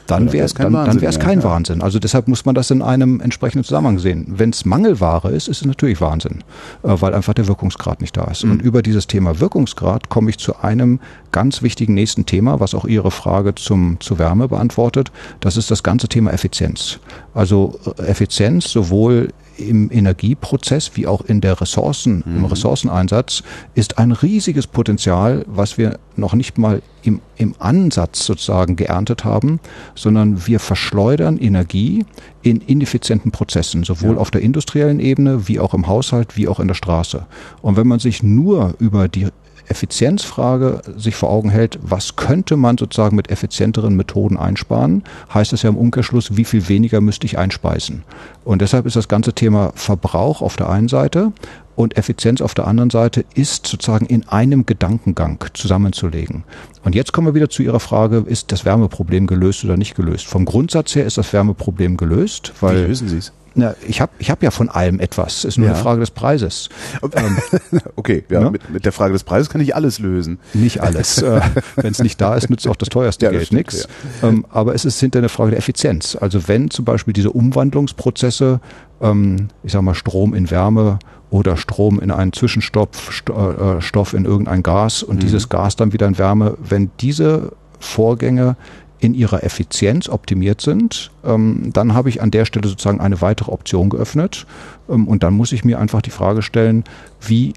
dann 0.06 0.32
wäre 0.32 0.46
es 0.46 0.54
dann, 0.54 0.72
dann 0.72 1.00
wär's 1.00 1.18
kein 1.18 1.40
ja. 1.40 1.44
Wahnsinn. 1.44 1.82
Also 1.82 1.98
deshalb 1.98 2.28
muss 2.28 2.44
man 2.44 2.54
das 2.54 2.70
in 2.70 2.82
einem 2.82 3.20
entsprechenden 3.20 3.64
Zusammenhang 3.64 3.98
sehen. 3.98 4.26
Wenn 4.28 4.50
es 4.50 4.64
Mangelware 4.64 5.30
ist, 5.30 5.48
ist 5.48 5.60
es 5.60 5.66
natürlich 5.66 6.00
Wahnsinn, 6.00 6.44
äh, 6.82 6.94
weil 7.00 7.14
einfach 7.14 7.34
der 7.34 7.46
Wirkungsgrad 7.46 8.00
nicht 8.00 8.16
da 8.16 8.24
ist. 8.24 8.44
Mhm. 8.44 8.52
Und 8.52 8.62
über 8.62 8.82
dieses 8.82 9.06
Thema 9.06 9.40
Wirkungsgrad 9.40 10.08
komme 10.08 10.30
ich 10.30 10.38
zu 10.38 10.60
einem 10.60 11.00
ganz 11.32 11.62
wichtigen 11.62 11.94
nächsten 11.94 12.26
Thema, 12.26 12.60
was 12.60 12.74
auch 12.74 12.84
Ihre 12.84 13.10
Frage 13.10 13.54
zum, 13.54 13.98
zu 14.00 14.18
Wärme 14.18 14.48
beantwortet. 14.48 15.10
Das 15.40 15.56
ist 15.56 15.70
das 15.70 15.82
ganze 15.82 16.08
Thema 16.08 16.32
Effizienz. 16.32 16.98
Also 17.34 17.78
äh, 17.98 18.02
Effizienz 18.02 18.70
sowohl 18.70 19.30
im 19.58 19.90
Energieprozess 19.90 20.92
wie 20.94 21.06
auch 21.06 21.22
in 21.22 21.40
der 21.40 21.60
Ressourcen, 21.60 22.22
mhm. 22.26 22.36
im 22.38 22.44
Ressourceneinsatz 22.44 23.42
ist 23.74 23.98
ein 23.98 24.12
riesiges 24.12 24.66
Potenzial, 24.66 25.44
was 25.46 25.78
wir 25.78 25.98
noch 26.16 26.34
nicht 26.34 26.58
mal 26.58 26.82
im, 27.02 27.20
im 27.36 27.54
Ansatz 27.58 28.24
sozusagen 28.24 28.76
geerntet 28.76 29.24
haben, 29.24 29.60
sondern 29.94 30.46
wir 30.46 30.60
verschleudern 30.60 31.38
Energie 31.38 32.04
in 32.42 32.60
ineffizienten 32.60 33.30
Prozessen, 33.30 33.84
sowohl 33.84 34.14
ja. 34.14 34.20
auf 34.20 34.30
der 34.30 34.42
industriellen 34.42 35.00
Ebene 35.00 35.48
wie 35.48 35.60
auch 35.60 35.74
im 35.74 35.86
Haushalt 35.86 36.36
wie 36.36 36.48
auch 36.48 36.60
in 36.60 36.68
der 36.68 36.74
Straße. 36.74 37.26
Und 37.62 37.76
wenn 37.76 37.86
man 37.86 37.98
sich 37.98 38.22
nur 38.22 38.74
über 38.78 39.08
die 39.08 39.28
Effizienzfrage 39.68 40.82
sich 40.96 41.14
vor 41.14 41.30
Augen 41.30 41.50
hält, 41.50 41.78
was 41.82 42.16
könnte 42.16 42.56
man 42.56 42.78
sozusagen 42.78 43.16
mit 43.16 43.30
effizienteren 43.30 43.96
Methoden 43.96 44.36
einsparen, 44.36 45.04
heißt 45.32 45.52
es 45.52 45.62
ja 45.62 45.70
im 45.70 45.76
Umkehrschluss, 45.76 46.36
wie 46.36 46.44
viel 46.44 46.68
weniger 46.68 47.00
müsste 47.00 47.26
ich 47.26 47.38
einspeisen. 47.38 48.02
Und 48.44 48.62
deshalb 48.62 48.86
ist 48.86 48.96
das 48.96 49.08
ganze 49.08 49.32
Thema 49.32 49.72
Verbrauch 49.74 50.42
auf 50.42 50.56
der 50.56 50.70
einen 50.70 50.88
Seite 50.88 51.32
und 51.76 51.98
Effizienz 51.98 52.40
auf 52.40 52.54
der 52.54 52.66
anderen 52.66 52.90
Seite 52.90 53.24
ist 53.34 53.66
sozusagen 53.66 54.06
in 54.06 54.26
einem 54.28 54.64
Gedankengang 54.64 55.44
zusammenzulegen. 55.52 56.44
Und 56.84 56.94
jetzt 56.94 57.12
kommen 57.12 57.26
wir 57.26 57.34
wieder 57.34 57.50
zu 57.50 57.62
Ihrer 57.62 57.80
Frage, 57.80 58.24
ist 58.26 58.50
das 58.50 58.64
Wärmeproblem 58.64 59.26
gelöst 59.26 59.64
oder 59.64 59.76
nicht 59.76 59.94
gelöst? 59.94 60.26
Vom 60.26 60.46
Grundsatz 60.46 60.94
her 60.94 61.04
ist 61.04 61.18
das 61.18 61.32
Wärmeproblem 61.32 61.96
gelöst, 61.96 62.52
weil 62.60 62.76
Wie 62.76 62.88
lösen 62.88 63.08
Sie 63.08 63.18
es? 63.18 63.32
Na, 63.58 63.74
ich 63.88 64.02
habe 64.02 64.12
ich 64.18 64.30
hab 64.30 64.42
ja 64.42 64.50
von 64.50 64.68
allem 64.68 65.00
etwas. 65.00 65.44
Ist 65.46 65.56
nur 65.56 65.66
Ja. 65.66 65.72
eine 65.72 65.82
Frage 65.82 66.00
des 66.00 66.10
Preises. 66.10 66.68
Ähm, 67.14 67.38
okay, 67.96 68.22
ja, 68.28 68.40
Ne? 68.40 68.50
mit, 68.50 68.68
mit 68.70 68.84
der 68.84 68.92
Frage 68.92 69.14
des 69.14 69.24
Preises 69.24 69.48
kann 69.48 69.62
ich 69.62 69.74
alles 69.74 69.98
lösen. 69.98 70.38
Nicht 70.52 70.80
alles. 70.82 71.22
äh, 71.22 71.40
Wenn 71.76 71.90
es 71.92 71.98
nicht 72.00 72.20
da 72.20 72.34
ist, 72.34 72.50
nützt 72.50 72.68
auch 72.68 72.76
das 72.76 72.90
teuerste 72.90 73.24
Ja, 73.24 73.32
Geld 73.32 73.52
nichts. 73.52 73.88
Ähm, 74.22 74.44
aber 74.50 74.74
es 74.74 74.84
ist 74.84 75.00
hinter 75.00 75.20
eine 75.20 75.30
Frage 75.30 75.50
der 75.52 75.58
Effizienz. 75.58 76.16
Also 76.20 76.48
wenn 76.48 76.70
zum 76.70 76.84
Beispiel 76.84 77.14
diese 77.14 77.30
Umwandlungsprozesse, 77.30 78.60
ähm, 79.00 79.48
ich 79.62 79.72
sag 79.72 79.80
mal 79.82 79.94
Strom 79.94 80.34
in 80.34 80.50
Wärme 80.50 80.98
oder 81.30 81.56
Strom 81.56 81.98
in 81.98 82.10
einen 82.10 82.32
Zwischenstoff 82.34 83.10
St 83.10 83.30
äh, 83.30 83.80
Stoff 83.80 84.12
in 84.12 84.26
irgendein 84.26 84.62
Gas 84.62 85.02
und 85.02 85.22
dieses 85.22 85.48
Gas 85.48 85.76
dann 85.76 85.92
wieder 85.94 86.06
in 86.06 86.18
Wärme, 86.18 86.56
wenn 86.60 86.90
diese 87.00 87.52
Vorgänge 87.80 88.56
in 88.98 89.14
ihrer 89.14 89.44
Effizienz 89.44 90.08
optimiert 90.08 90.60
sind, 90.60 91.10
ähm, 91.24 91.70
dann 91.72 91.94
habe 91.94 92.08
ich 92.08 92.22
an 92.22 92.30
der 92.30 92.44
Stelle 92.44 92.68
sozusagen 92.68 93.00
eine 93.00 93.20
weitere 93.20 93.50
Option 93.50 93.90
geöffnet. 93.90 94.46
Ähm, 94.88 95.06
und 95.08 95.22
dann 95.22 95.34
muss 95.34 95.52
ich 95.52 95.64
mir 95.64 95.78
einfach 95.78 96.02
die 96.02 96.10
Frage 96.10 96.42
stellen, 96.42 96.84
wie 97.20 97.52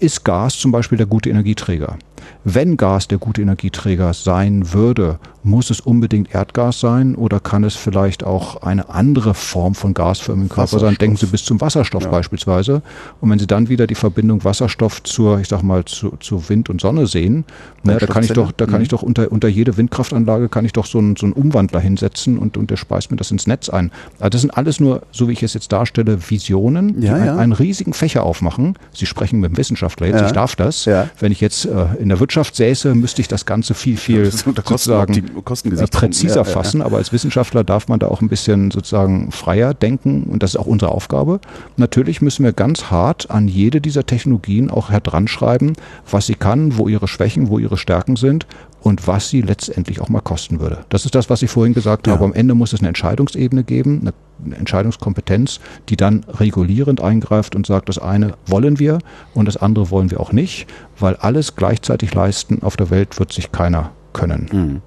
ist 0.00 0.24
Gas 0.24 0.58
zum 0.58 0.72
Beispiel 0.72 0.98
der 0.98 1.06
gute 1.06 1.30
Energieträger? 1.30 1.96
Wenn 2.44 2.76
Gas 2.76 3.08
der 3.08 3.18
gute 3.18 3.40
Energieträger 3.42 4.12
sein 4.14 4.72
würde, 4.72 5.18
muss 5.42 5.70
es 5.70 5.80
unbedingt 5.80 6.34
Erdgas 6.34 6.78
sein 6.80 7.14
oder 7.14 7.40
kann 7.40 7.64
es 7.64 7.74
vielleicht 7.76 8.24
auch 8.24 8.62
eine 8.62 8.90
andere 8.90 9.32
Form 9.32 9.74
von 9.74 9.94
gasförmigem 9.94 10.50
Körper 10.50 10.78
sein? 10.78 10.96
Denken 11.00 11.16
Sie 11.16 11.26
bis 11.26 11.44
zum 11.44 11.60
Wasserstoff 11.62 12.04
Ja. 12.04 12.10
beispielsweise. 12.10 12.82
Und 13.22 13.30
wenn 13.30 13.38
Sie 13.38 13.46
dann 13.46 13.68
wieder 13.70 13.86
die 13.86 13.94
Verbindung 13.94 14.44
Wasserstoff 14.44 15.02
zur, 15.02 15.40
ich 15.40 15.48
sag 15.48 15.62
mal, 15.62 15.84
zu, 15.86 16.14
zu 16.20 16.46
Wind 16.50 16.68
und 16.68 16.80
Sonne 16.82 17.06
sehen, 17.06 17.44
ne, 17.84 17.96
da 17.96 18.06
kann 18.06 18.22
ich 18.22 18.32
doch, 18.32 18.52
da 18.52 18.66
kann 18.66 18.76
Mhm. 18.76 18.82
ich 18.82 18.88
doch 18.88 19.02
unter, 19.02 19.32
unter 19.32 19.48
jede 19.48 19.76
Windkraftanlage 19.78 20.50
kann 20.50 20.66
ich 20.66 20.72
doch 20.74 20.84
so 20.86 20.98
einen, 20.98 21.16
so 21.16 21.24
einen 21.24 21.32
Umwandler 21.32 21.80
hinsetzen 21.80 22.38
und, 22.38 22.58
und 22.58 22.70
der 22.70 22.76
speist 22.76 23.10
mir 23.10 23.16
das 23.16 23.30
ins 23.30 23.46
Netz 23.46 23.70
ein. 23.70 23.90
Also 24.18 24.28
das 24.30 24.40
sind 24.42 24.50
alles 24.50 24.78
nur, 24.78 25.02
so 25.10 25.28
wie 25.28 25.32
ich 25.32 25.42
es 25.42 25.54
jetzt 25.54 25.72
darstelle, 25.72 26.18
Visionen, 26.30 27.00
die 27.00 27.06
Ja, 27.06 27.16
ja. 27.24 27.36
einen 27.36 27.52
riesigen 27.52 27.94
Fächer 27.94 28.24
aufmachen. 28.24 28.74
Sie 28.92 29.06
sprechen 29.06 29.40
mit 29.40 29.52
dem 29.52 29.56
Wissenschaftler 29.56 29.89
jetzt, 29.98 30.20
Ja. 30.20 30.26
ich 30.26 30.32
darf 30.32 30.56
das. 30.56 30.84
Ja. 30.84 31.08
Wenn 31.18 31.32
ich 31.32 31.40
jetzt 31.40 31.64
äh, 31.64 31.86
in 31.98 32.08
der 32.08 32.20
Wirtschaft 32.20 32.54
säße, 32.56 32.94
müsste 32.94 33.20
ich 33.20 33.28
das 33.28 33.46
Ganze 33.46 33.74
viel, 33.74 33.96
viel 33.96 34.30
unter 34.46 34.62
Kosten- 34.62 34.92
sozusagen 34.92 35.14
äh, 35.14 35.86
präziser 35.88 36.36
Ja, 36.36 36.42
ja, 36.42 36.48
ja. 36.48 36.52
fassen. 36.52 36.82
Aber 36.82 36.98
als 36.98 37.12
Wissenschaftler 37.12 37.64
darf 37.64 37.88
man 37.88 37.98
da 37.98 38.08
auch 38.08 38.20
ein 38.20 38.28
bisschen 38.28 38.70
sozusagen 38.70 39.30
freier 39.32 39.74
denken 39.74 40.24
und 40.24 40.42
das 40.42 40.50
ist 40.54 40.56
auch 40.60 40.66
unsere 40.66 40.92
Aufgabe. 40.92 41.40
Natürlich 41.76 42.22
müssen 42.22 42.44
wir 42.44 42.52
ganz 42.52 42.90
hart 42.90 43.30
an 43.30 43.48
jede 43.48 43.80
dieser 43.80 44.06
Technologien 44.06 44.70
auch 44.70 44.90
heranschreiben, 44.90 45.74
was 46.10 46.26
sie 46.26 46.34
kann, 46.34 46.76
wo 46.78 46.88
ihre 46.88 47.08
Schwächen, 47.08 47.48
wo 47.48 47.58
ihre 47.58 47.76
Stärken 47.76 48.16
sind 48.16 48.46
und 48.82 49.06
was 49.06 49.28
sie 49.28 49.42
letztendlich 49.42 50.00
auch 50.00 50.08
mal 50.08 50.20
kosten 50.20 50.60
würde. 50.60 50.78
Das 50.88 51.04
ist 51.04 51.14
das, 51.14 51.28
was 51.30 51.42
ich 51.42 51.50
vorhin 51.50 51.74
gesagt 51.74 52.06
Ja. 52.06 52.14
habe. 52.14 52.24
Am 52.24 52.32
Ende 52.32 52.54
muss 52.54 52.72
es 52.72 52.80
eine 52.80 52.88
Entscheidungsebene 52.88 53.64
geben, 53.64 53.98
eine 54.00 54.12
Entscheidungskompetenz, 54.50 55.60
die 55.88 55.96
dann 55.96 56.24
regulierend 56.28 57.00
eingreift 57.00 57.54
und 57.54 57.66
sagt, 57.66 57.88
das 57.88 57.98
eine 57.98 58.34
wollen 58.46 58.78
wir 58.78 58.98
und 59.34 59.46
das 59.46 59.56
andere 59.56 59.90
wollen 59.90 60.10
wir 60.10 60.20
auch 60.20 60.32
nicht, 60.32 60.66
weil 60.98 61.16
alles 61.16 61.56
gleichzeitig 61.56 62.14
leisten 62.14 62.62
auf 62.62 62.76
der 62.76 62.90
Welt 62.90 63.18
wird 63.18 63.32
sich 63.32 63.52
keiner 63.52 63.92
können. 64.12 64.48
Mhm. 64.52 64.82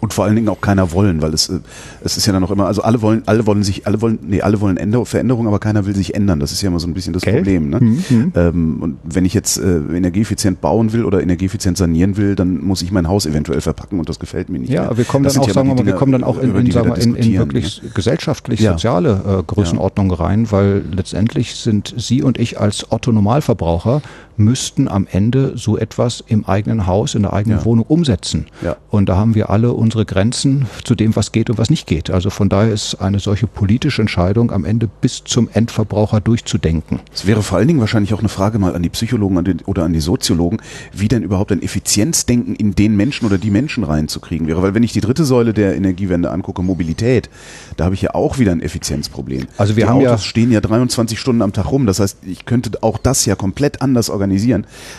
Und 0.00 0.14
vor 0.14 0.24
allen 0.24 0.36
Dingen 0.36 0.48
auch 0.48 0.60
keiner 0.60 0.92
wollen, 0.92 1.22
weil 1.22 1.34
es, 1.34 1.48
äh, 1.48 1.60
es 2.02 2.16
ist 2.16 2.26
ja 2.26 2.32
dann 2.32 2.44
auch 2.44 2.50
immer, 2.50 2.66
also 2.66 2.82
alle 2.82 3.02
wollen, 3.02 3.22
alle 3.26 3.46
wollen 3.46 3.62
sich, 3.62 3.86
alle 3.86 4.00
wollen, 4.00 4.18
nee, 4.22 4.40
alle 4.40 4.60
wollen 4.60 4.76
Änder 4.76 5.04
Veränderung, 5.04 5.46
aber 5.46 5.58
keiner 5.58 5.86
will 5.86 5.94
sich 5.94 6.14
ändern. 6.14 6.40
Das 6.40 6.52
ist 6.52 6.62
ja 6.62 6.68
immer 6.68 6.80
so 6.80 6.86
ein 6.86 6.94
bisschen 6.94 7.12
das 7.12 7.22
Gell? 7.22 7.36
Problem. 7.36 7.70
Ne? 7.70 7.80
Mhm, 7.80 8.04
mhm. 8.08 8.32
Ähm, 8.34 8.76
und 8.80 8.98
wenn 9.04 9.24
ich 9.24 9.34
jetzt 9.34 9.58
äh, 9.58 9.78
energieeffizient 9.94 10.60
bauen 10.60 10.92
will 10.92 11.04
oder 11.04 11.22
energieeffizient 11.22 11.76
sanieren 11.76 12.16
will, 12.16 12.34
dann 12.34 12.62
muss 12.62 12.82
ich 12.82 12.92
mein 12.92 13.08
Haus 13.08 13.26
eventuell 13.26 13.60
verpacken 13.60 13.98
und 13.98 14.08
das 14.08 14.18
gefällt 14.18 14.48
mir 14.48 14.58
nicht. 14.58 14.72
Ja, 14.72 14.82
mehr. 14.82 14.98
wir 14.98 15.04
kommen 15.04 15.24
Das 15.24 15.34
dann 15.34 15.42
auch, 15.42 15.50
sagen 15.50 15.68
wir 15.68 15.74
mal, 15.74 15.78
wir 15.78 15.84
Dinge, 15.84 15.96
kommen 15.96 16.12
dann 16.12 16.24
auch 16.24 16.38
in, 16.38 16.54
in, 16.54 16.64
die 16.64 16.66
wir 16.66 16.72
sagen 16.72 16.96
wir, 16.96 17.02
in, 17.02 17.14
in 17.14 17.38
wirklich 17.38 17.82
gesellschaftlich 17.94 18.60
Ja. 18.60 18.72
soziale 18.72 19.40
äh, 19.40 19.42
Größenordnungen 19.42 20.12
rein, 20.12 20.50
weil 20.50 20.84
letztendlich 20.92 21.56
sind 21.56 21.94
Sie 21.96 22.22
und 22.22 22.38
ich 22.38 22.60
als 22.60 22.90
Otto 22.90 23.12
Normalverbraucher 23.12 24.02
müssten 24.40 24.88
am 24.88 25.06
Ende 25.10 25.52
so 25.56 25.76
etwas 25.78 26.24
im 26.26 26.44
eigenen 26.46 26.86
Haus, 26.86 27.14
in 27.14 27.22
der 27.22 27.32
eigenen 27.32 27.58
Ja. 27.58 27.64
Wohnung 27.64 27.84
umsetzen. 27.86 28.46
Ja. 28.62 28.76
Und 28.90 29.08
da 29.08 29.16
haben 29.16 29.34
wir 29.34 29.50
alle 29.50 29.72
unsere 29.72 30.04
Grenzen 30.04 30.66
zu 30.84 30.94
dem, 30.94 31.14
was 31.14 31.30
geht 31.32 31.50
und 31.50 31.58
was 31.58 31.70
nicht 31.70 31.86
geht. 31.86 32.10
Also 32.10 32.30
von 32.30 32.48
daher 32.48 32.72
ist 32.72 32.96
eine 32.96 33.20
solche 33.20 33.46
politische 33.46 34.00
Entscheidung 34.02 34.50
am 34.50 34.64
Ende 34.64 34.88
bis 35.00 35.22
zum 35.24 35.48
Endverbraucher 35.52 36.20
durchzudenken. 36.20 37.00
Es 37.14 37.26
wäre 37.26 37.42
vor 37.42 37.58
allen 37.58 37.68
Dingen 37.68 37.80
wahrscheinlich 37.80 38.14
auch 38.14 38.20
eine 38.20 38.28
Frage 38.28 38.58
mal 38.58 38.74
an 38.74 38.82
die 38.82 38.88
Psychologen 38.88 39.38
an 39.38 39.44
den, 39.44 39.60
oder 39.66 39.84
an 39.84 39.92
die 39.92 40.00
Soziologen, 40.00 40.60
wie 40.92 41.08
denn 41.08 41.22
überhaupt 41.22 41.52
ein 41.52 41.62
Effizienzdenken 41.62 42.54
in 42.54 42.74
den 42.74 42.96
Menschen 42.96 43.26
oder 43.26 43.36
die 43.38 43.50
Menschen 43.50 43.84
reinzukriegen 43.84 44.46
wäre. 44.46 44.62
Weil 44.62 44.74
wenn 44.74 44.82
ich 44.82 44.92
die 44.92 45.00
dritte 45.00 45.24
Säule 45.24 45.52
der 45.52 45.76
Energiewende 45.76 46.30
angucke, 46.30 46.62
Mobilität, 46.62 47.28
da 47.76 47.84
habe 47.84 47.94
ich 47.94 48.02
ja 48.02 48.14
auch 48.14 48.38
wieder 48.38 48.52
ein 48.52 48.60
Effizienzproblem. 48.62 49.46
Also 49.58 49.76
wir 49.76 49.84
die 49.84 49.88
haben 49.90 49.96
Autos 49.98 50.10
ja- 50.10 50.18
stehen 50.18 50.50
ja 50.50 50.60
23 50.60 51.18
Stunden 51.18 51.42
am 51.42 51.52
Tag 51.52 51.70
rum. 51.70 51.86
Das 51.86 52.00
heißt, 52.00 52.18
ich 52.24 52.46
könnte 52.46 52.70
auch 52.82 52.96
das 52.98 53.26
ja 53.26 53.34
komplett 53.34 53.82
anders 53.82 54.08
organisieren. 54.08 54.29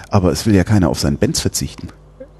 Aber 0.09 0.31
es 0.31 0.45
will 0.45 0.55
ja 0.55 0.63
keiner 0.63 0.89
auf 0.89 0.99
seinen 0.99 1.17
Benz 1.17 1.39
verzichten. 1.39 1.87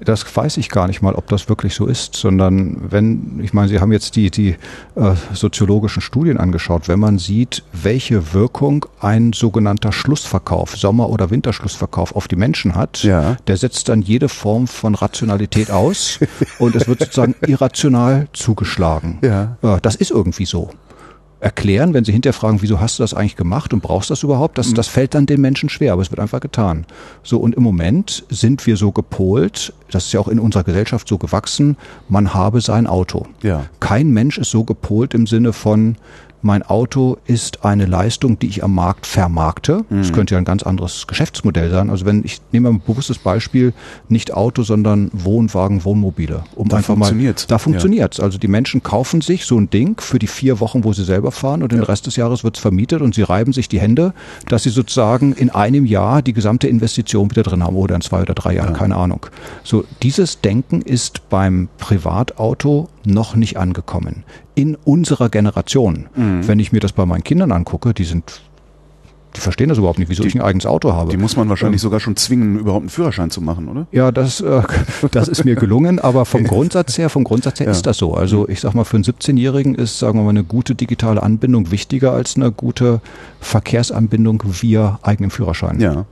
Das 0.04 0.24
weiß 0.36 0.56
ich 0.56 0.68
gar 0.68 0.88
nicht 0.88 1.00
mal, 1.00 1.14
ob 1.14 1.28
das 1.28 1.48
wirklich 1.48 1.74
so 1.76 1.86
ist, 1.86 2.16
sondern 2.16 2.90
wenn, 2.90 3.38
ich 3.40 3.52
meine, 3.52 3.68
Sie 3.68 3.78
haben 3.78 3.92
jetzt 3.92 4.16
die, 4.16 4.32
die 4.32 4.56
äh, 4.96 5.14
soziologischen 5.32 6.02
Studien 6.02 6.38
angeschaut, 6.38 6.88
wenn 6.88 6.98
man 6.98 7.18
sieht, 7.20 7.62
welche 7.72 8.34
Wirkung 8.34 8.84
ein 9.00 9.32
sogenannter 9.32 9.92
Schlussverkauf, 9.92 10.76
Sommer- 10.76 11.08
oder 11.08 11.30
Winterschlussverkauf 11.30 12.16
auf 12.16 12.26
die 12.26 12.34
Menschen 12.34 12.74
hat, 12.74 13.04
Ja. 13.04 13.36
der 13.46 13.56
setzt 13.56 13.88
dann 13.88 14.02
jede 14.02 14.28
Form 14.28 14.66
von 14.66 14.96
Rationalität 14.96 15.70
aus 15.70 16.18
und 16.58 16.74
es 16.74 16.88
wird 16.88 16.98
sozusagen 16.98 17.36
irrational 17.46 18.26
zugeschlagen. 18.32 19.18
Ja. 19.22 19.56
Äh, 19.62 19.78
das 19.82 19.94
ist 19.94 20.10
irgendwie 20.10 20.46
so. 20.46 20.70
Erklären, 21.42 21.92
wenn 21.92 22.04
Sie 22.04 22.12
hinterher 22.12 22.34
fragen, 22.34 22.62
wieso 22.62 22.78
hast 22.78 23.00
du 23.00 23.02
das 23.02 23.14
eigentlich 23.14 23.34
gemacht 23.34 23.72
und 23.72 23.82
brauchst 23.82 24.10
das 24.10 24.22
überhaupt, 24.22 24.58
das, 24.58 24.74
das 24.74 24.86
fällt 24.86 25.12
dann 25.14 25.26
den 25.26 25.40
Menschen 25.40 25.68
schwer, 25.68 25.92
aber 25.92 26.02
es 26.02 26.12
wird 26.12 26.20
einfach 26.20 26.38
getan. 26.38 26.86
So, 27.24 27.38
und 27.38 27.56
im 27.56 27.64
Moment 27.64 28.24
sind 28.30 28.64
wir 28.64 28.76
so 28.76 28.92
gepolt, 28.92 29.72
das 29.90 30.06
ist 30.06 30.12
ja 30.12 30.20
auch 30.20 30.28
in 30.28 30.38
unserer 30.38 30.62
Gesellschaft 30.62 31.08
so 31.08 31.18
gewachsen, 31.18 31.76
man 32.08 32.32
habe 32.32 32.60
sein 32.60 32.86
Auto. 32.86 33.26
Ja. 33.42 33.66
Kein 33.80 34.10
Mensch 34.10 34.38
ist 34.38 34.52
so 34.52 34.62
gepolt 34.62 35.14
im 35.14 35.26
Sinne 35.26 35.52
von, 35.52 35.96
mein 36.42 36.62
Auto 36.62 37.16
ist 37.26 37.64
eine 37.64 37.86
Leistung, 37.86 38.38
die 38.38 38.48
ich 38.48 38.64
am 38.64 38.74
Markt 38.74 39.06
vermarkte. 39.06 39.84
Mhm. 39.88 39.98
Das 39.98 40.12
könnte 40.12 40.34
ja 40.34 40.38
ein 40.38 40.44
ganz 40.44 40.62
anderes 40.62 41.06
Geschäftsmodell 41.06 41.70
sein. 41.70 41.90
Also 41.90 42.04
wenn 42.04 42.24
ich 42.24 42.40
nehme 42.52 42.70
mal 42.70 42.76
ein 42.76 42.82
bewusstes 42.84 43.18
Beispiel, 43.18 43.72
nicht 44.08 44.34
Auto, 44.34 44.62
sondern 44.62 45.10
Wohnwagen, 45.12 45.84
Wohnmobile. 45.84 46.44
Um 46.54 46.68
Da 46.68 46.78
einfach 46.78 46.96
mal, 46.96 47.06
funktioniert's. 47.06 47.46
da 47.46 47.58
funktioniert's. 47.58 48.20
Also 48.20 48.38
die 48.38 48.48
Menschen 48.48 48.82
kaufen 48.82 49.20
sich 49.20 49.44
so 49.44 49.58
ein 49.58 49.70
Ding 49.70 50.00
für 50.00 50.18
die 50.18 50.26
vier 50.26 50.60
Wochen, 50.60 50.84
wo 50.84 50.92
sie 50.92 51.04
selber 51.04 51.32
fahren 51.32 51.62
und 51.62 51.72
den 51.72 51.82
Rest 51.82 52.06
des 52.06 52.16
Jahres 52.16 52.44
wird's 52.44 52.58
vermietet 52.58 53.02
und 53.02 53.14
sie 53.14 53.22
reiben 53.22 53.52
sich 53.52 53.68
die 53.68 53.80
Hände, 53.80 54.12
dass 54.48 54.64
sie 54.64 54.70
sozusagen 54.70 55.32
in 55.32 55.50
einem 55.50 55.86
Jahr 55.86 56.22
die 56.22 56.32
gesamte 56.32 56.68
Investition 56.68 57.30
wieder 57.30 57.42
drin 57.42 57.62
haben 57.62 57.76
oder 57.76 57.94
in 57.94 58.00
zwei 58.00 58.22
oder 58.22 58.34
drei 58.34 58.54
Jahren, 58.54 58.74
keine 58.74 58.96
Ahnung. 58.96 59.26
So, 59.62 59.84
dieses 60.02 60.40
Denken 60.40 60.82
ist 60.82 61.28
beim 61.28 61.68
Privatauto 61.78 62.88
noch 63.06 63.34
nicht 63.36 63.56
angekommen. 63.56 64.24
In 64.54 64.76
unserer 64.76 65.28
Generation. 65.28 66.06
Mhm. 66.14 66.46
Wenn 66.46 66.58
ich 66.58 66.72
mir 66.72 66.80
das 66.80 66.92
bei 66.92 67.06
meinen 67.06 67.24
Kindern 67.24 67.52
angucke, 67.52 67.94
die 67.94 68.04
sind, 68.04 68.42
die 69.36 69.40
verstehen 69.40 69.70
das 69.70 69.78
überhaupt 69.78 69.98
nicht, 69.98 70.08
wieso 70.10 70.24
ich 70.24 70.34
ein 70.34 70.42
eigenes 70.42 70.66
Auto 70.66 70.92
habe. 70.92 71.10
Die 71.10 71.16
muss 71.16 71.36
man 71.36 71.48
wahrscheinlich 71.48 71.80
Ähm. 71.80 71.84
sogar 71.84 72.00
schon 72.00 72.16
zwingen, 72.16 72.58
überhaupt 72.58 72.82
einen 72.82 72.90
Führerschein 72.90 73.30
zu 73.30 73.40
machen, 73.40 73.68
oder? 73.68 73.86
Ja, 73.90 74.12
das, 74.12 74.40
äh, 74.42 74.62
das 75.10 75.28
ist 75.28 75.44
mir 75.44 75.54
gelungen, 75.54 75.98
aber 75.98 76.24
vom 76.26 76.44
Grundsatz 76.52 76.98
her, 76.98 77.08
vom 77.08 77.24
Grundsatz 77.24 77.58
her 77.60 77.66
Ja. 77.66 77.72
ist 77.72 77.86
das 77.86 77.96
so. 77.96 78.14
Also 78.14 78.48
ich 78.48 78.60
sag 78.60 78.74
mal, 78.74 78.84
für 78.84 78.96
einen 78.96 79.04
17-Jährigen 79.04 79.74
ist, 79.74 79.98
sagen 79.98 80.18
wir 80.18 80.22
mal, 80.24 80.30
eine 80.30 80.44
gute 80.44 80.74
digitale 80.74 81.22
Anbindung 81.22 81.70
wichtiger 81.70 82.12
als 82.12 82.36
eine 82.36 82.52
gute 82.52 83.00
Verkehrsanbindung 83.40 84.42
via 84.46 84.98
eigenem 85.02 85.30
Führerschein. 85.30 85.80
Ja. 85.80 86.04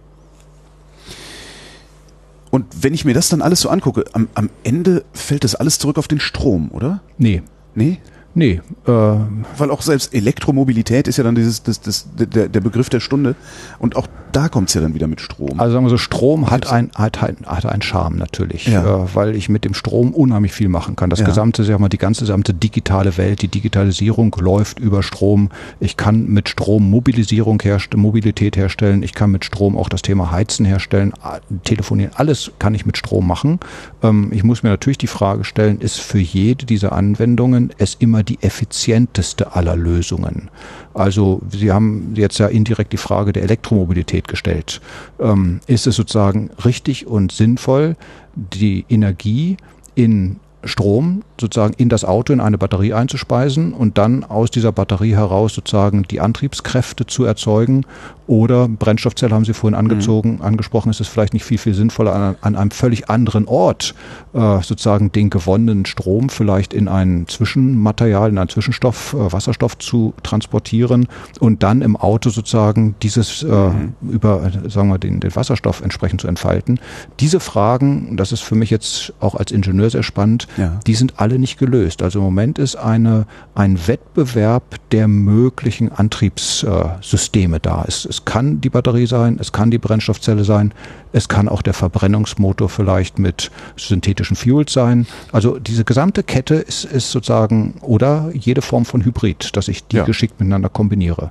Und 2.50 2.66
wenn 2.82 2.94
ich 2.94 3.04
mir 3.04 3.14
das 3.14 3.28
dann 3.28 3.42
alles 3.42 3.60
so 3.60 3.68
angucke, 3.68 4.04
am, 4.12 4.28
am 4.34 4.50
Ende 4.64 5.04
fällt 5.12 5.44
das 5.44 5.54
alles 5.54 5.78
zurück 5.78 5.98
auf 5.98 6.08
den 6.08 6.20
Strom, 6.20 6.70
oder? 6.72 7.00
Nee, 7.16 7.42
Nee? 7.74 7.98
Nee. 8.34 8.60
Äh, 8.86 8.90
Weil 8.90 9.70
auch 9.70 9.82
selbst 9.82 10.14
Elektromobilität 10.14 11.08
ist 11.08 11.16
ja 11.16 11.24
dann 11.24 11.34
dieses, 11.34 11.62
das, 11.62 11.80
das, 11.80 12.06
der, 12.16 12.48
der 12.48 12.60
Begriff 12.60 12.88
der 12.88 13.00
Stunde. 13.00 13.34
Und 13.78 13.96
auch 13.96 14.06
da 14.32 14.48
kommt's 14.48 14.74
ja 14.74 14.80
dann 14.80 14.94
wieder 14.94 15.08
mit 15.08 15.20
Strom. 15.20 15.58
Also 15.58 15.72
sagen 15.72 15.84
wir 15.84 15.90
so, 15.90 15.98
Strom 15.98 16.50
hat 16.50 16.70
ein, 16.70 16.90
hat, 16.94 17.20
ein, 17.22 17.38
hat 17.46 17.66
einen 17.66 17.82
Charme 17.82 18.16
natürlich, 18.16 18.66
Ja. 18.66 19.04
äh, 19.04 19.14
weil 19.14 19.34
ich 19.34 19.48
mit 19.48 19.64
dem 19.64 19.74
Strom 19.74 20.14
unheimlich 20.14 20.52
viel 20.52 20.68
machen 20.68 20.94
kann. 20.94 21.10
Das 21.10 21.18
Ja. 21.18 21.26
gesamte, 21.26 21.64
sag 21.64 21.80
mal, 21.80 21.88
die 21.88 21.98
ganze 21.98 22.20
gesamte 22.20 22.54
digitale 22.54 23.16
Welt, 23.16 23.42
die 23.42 23.48
Digitalisierung 23.48 24.34
läuft 24.40 24.78
über 24.78 25.02
Strom. 25.02 25.48
Ich 25.80 25.96
kann 25.96 26.26
mit 26.28 26.48
Strom 26.48 26.88
Mobilisierung 26.90 27.60
herstellen, 27.60 28.00
Mobilität 28.02 28.56
herstellen. 28.56 29.02
Ich 29.02 29.14
kann 29.14 29.32
mit 29.32 29.44
Strom 29.44 29.76
auch 29.76 29.88
das 29.88 30.02
Thema 30.02 30.30
Heizen 30.30 30.64
herstellen, 30.64 31.12
a- 31.22 31.40
telefonieren. 31.64 32.12
Alles 32.14 32.52
kann 32.60 32.74
ich 32.74 32.86
mit 32.86 32.96
Strom 32.98 33.26
machen. 33.26 33.58
Ähm, 34.02 34.28
ich 34.32 34.44
muss 34.44 34.62
mir 34.62 34.68
natürlich 34.68 34.98
die 34.98 35.06
Frage 35.08 35.42
stellen, 35.44 35.80
ist 35.80 35.98
für 36.00 36.18
jede 36.20 36.66
dieser 36.66 36.92
Anwendungen 36.92 37.72
es 37.78 37.96
immer 37.96 38.19
die 38.22 38.38
effizienteste 38.42 39.54
aller 39.54 39.76
Lösungen? 39.76 40.50
Also 40.94 41.40
Sie 41.50 41.70
haben 41.72 42.12
jetzt 42.14 42.38
ja 42.38 42.46
indirekt 42.46 42.92
die 42.92 42.98
Frage 42.98 43.32
der 43.32 43.42
Elektromobilität 43.42 44.28
gestellt. 44.28 44.80
Ähm, 45.18 45.60
ist 45.66 45.86
es 45.86 45.96
sozusagen 45.96 46.50
richtig 46.64 47.06
und 47.06 47.32
sinnvoll, 47.32 47.96
die 48.34 48.84
Energie 48.88 49.56
in 49.94 50.40
Strom 50.64 51.22
sozusagen 51.40 51.74
in 51.78 51.88
das 51.88 52.04
Auto, 52.04 52.32
in 52.32 52.40
eine 52.40 52.58
Batterie 52.58 52.92
einzuspeisen 52.92 53.72
und 53.72 53.96
dann 53.96 54.24
aus 54.24 54.50
dieser 54.50 54.72
Batterie 54.72 55.14
heraus 55.14 55.54
sozusagen 55.54 56.02
die 56.02 56.20
Antriebskräfte 56.20 57.06
zu 57.06 57.24
erzeugen. 57.24 57.86
Oder 58.30 58.68
Brennstoffzelle 58.68 59.34
haben 59.34 59.44
Sie 59.44 59.54
vorhin 59.54 59.74
angezogen, 59.74 60.36
mhm. 60.36 60.42
angesprochen, 60.42 60.90
ist 60.90 61.00
es 61.00 61.08
vielleicht 61.08 61.32
nicht 61.32 61.44
viel, 61.44 61.58
viel 61.58 61.74
sinnvoller, 61.74 62.14
an, 62.14 62.36
an 62.42 62.54
einem 62.54 62.70
völlig 62.70 63.10
anderen 63.10 63.48
Ort 63.48 63.92
äh, 64.34 64.62
sozusagen 64.62 65.10
den 65.10 65.30
gewonnenen 65.30 65.84
Strom 65.84 66.28
vielleicht 66.28 66.72
in 66.72 66.86
ein 66.86 67.26
Zwischenmaterial, 67.26 68.30
in 68.30 68.38
einen 68.38 68.48
Zwischenstoff, 68.48 69.14
äh, 69.14 69.32
Wasserstoff 69.32 69.78
zu 69.78 70.14
transportieren 70.22 71.08
und 71.40 71.64
dann 71.64 71.82
im 71.82 71.96
Auto 71.96 72.30
sozusagen 72.30 72.94
dieses 73.02 73.42
äh, 73.42 73.48
mhm. 73.48 73.94
über, 74.08 74.48
sagen 74.68 74.90
wir, 74.90 74.98
den, 74.98 75.18
den 75.18 75.34
Wasserstoff 75.34 75.80
entsprechend 75.80 76.20
zu 76.20 76.28
entfalten. 76.28 76.78
Diese 77.18 77.40
Fragen, 77.40 78.16
das 78.16 78.30
ist 78.30 78.42
für 78.42 78.54
mich 78.54 78.70
jetzt 78.70 79.12
auch 79.18 79.34
als 79.34 79.50
Ingenieur 79.50 79.90
sehr 79.90 80.04
spannend, 80.04 80.46
ja. 80.56 80.78
die 80.86 80.94
sind 80.94 81.14
alle 81.16 81.40
nicht 81.40 81.58
gelöst. 81.58 82.00
Also 82.00 82.20
im 82.20 82.26
Moment 82.26 82.60
ist 82.60 82.76
eine, 82.76 83.26
ein 83.56 83.88
Wettbewerb 83.88 84.62
der 84.92 85.08
möglichen 85.08 85.90
Antriebssysteme 85.90 87.58
da. 87.58 87.84
Es, 87.88 88.04
es 88.04 88.19
kann 88.24 88.60
die 88.60 88.70
Batterie 88.70 89.06
sein, 89.06 89.38
es 89.40 89.52
kann 89.52 89.70
die 89.70 89.78
Brennstoffzelle 89.78 90.44
sein, 90.44 90.72
es 91.12 91.28
kann 91.28 91.48
auch 91.48 91.62
der 91.62 91.74
Verbrennungsmotor 91.74 92.68
vielleicht 92.68 93.18
mit 93.18 93.50
synthetischen 93.76 94.36
Fuels 94.36 94.72
sein. 94.72 95.06
Also 95.32 95.58
diese 95.58 95.84
gesamte 95.84 96.22
Kette 96.22 96.54
ist, 96.54 96.84
ist 96.84 97.10
sozusagen 97.10 97.74
oder 97.82 98.30
jede 98.32 98.62
Form 98.62 98.84
von 98.84 99.04
Hybrid, 99.04 99.56
dass 99.56 99.68
ich 99.68 99.86
die 99.86 99.96
ja. 99.96 100.04
geschickt 100.04 100.40
miteinander 100.40 100.68
kombiniere. 100.68 101.30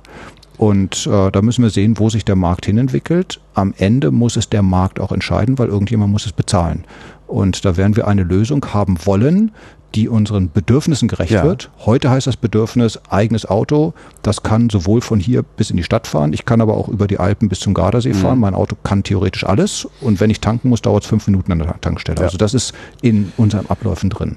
Und 0.60 1.06
äh, 1.06 1.30
da 1.30 1.40
müssen 1.40 1.62
wir 1.62 1.70
sehen, 1.70 1.98
wo 1.98 2.10
sich 2.10 2.26
der 2.26 2.36
Markt 2.36 2.66
hinentwickelt. 2.66 3.40
Am 3.54 3.72
Ende 3.78 4.10
muss 4.10 4.36
es 4.36 4.50
der 4.50 4.62
Markt 4.62 5.00
auch 5.00 5.10
entscheiden, 5.10 5.58
weil 5.58 5.68
irgendjemand 5.68 6.12
muss 6.12 6.26
es 6.26 6.32
bezahlen. 6.32 6.84
Und 7.26 7.64
da 7.64 7.78
werden 7.78 7.96
wir 7.96 8.06
eine 8.06 8.24
Lösung 8.24 8.62
haben 8.74 8.98
wollen, 9.06 9.52
die 9.94 10.08
unseren 10.08 10.50
Bedürfnissen 10.50 11.08
gerecht 11.08 11.32
ja. 11.32 11.42
wird. 11.42 11.70
Heute 11.84 12.10
heißt 12.10 12.26
das 12.26 12.36
Bedürfnis 12.36 13.00
eigenes 13.08 13.46
Auto. 13.46 13.92
Das 14.22 14.42
kann 14.42 14.70
sowohl 14.70 15.00
von 15.00 15.18
hier 15.18 15.42
bis 15.42 15.70
in 15.70 15.76
die 15.76 15.82
Stadt 15.82 16.06
fahren. 16.06 16.32
Ich 16.32 16.44
kann 16.44 16.60
aber 16.60 16.74
auch 16.74 16.88
über 16.88 17.06
die 17.06 17.18
Alpen 17.18 17.48
bis 17.48 17.60
zum 17.60 17.74
Gardasee 17.74 18.10
mhm. 18.10 18.14
fahren. 18.14 18.38
Mein 18.38 18.54
Auto 18.54 18.76
kann 18.82 19.02
theoretisch 19.02 19.44
alles. 19.44 19.88
Und 20.00 20.20
wenn 20.20 20.30
ich 20.30 20.40
tanken 20.40 20.68
muss, 20.68 20.82
dauert 20.82 21.02
es 21.02 21.08
fünf 21.08 21.26
Minuten 21.26 21.52
an 21.52 21.58
der 21.58 21.80
Tankstelle. 21.80 22.18
Ja. 22.18 22.26
Also 22.26 22.38
das 22.38 22.54
ist 22.54 22.72
in 23.02 23.32
unseren 23.36 23.66
Abläufen 23.66 24.10
drin. 24.10 24.36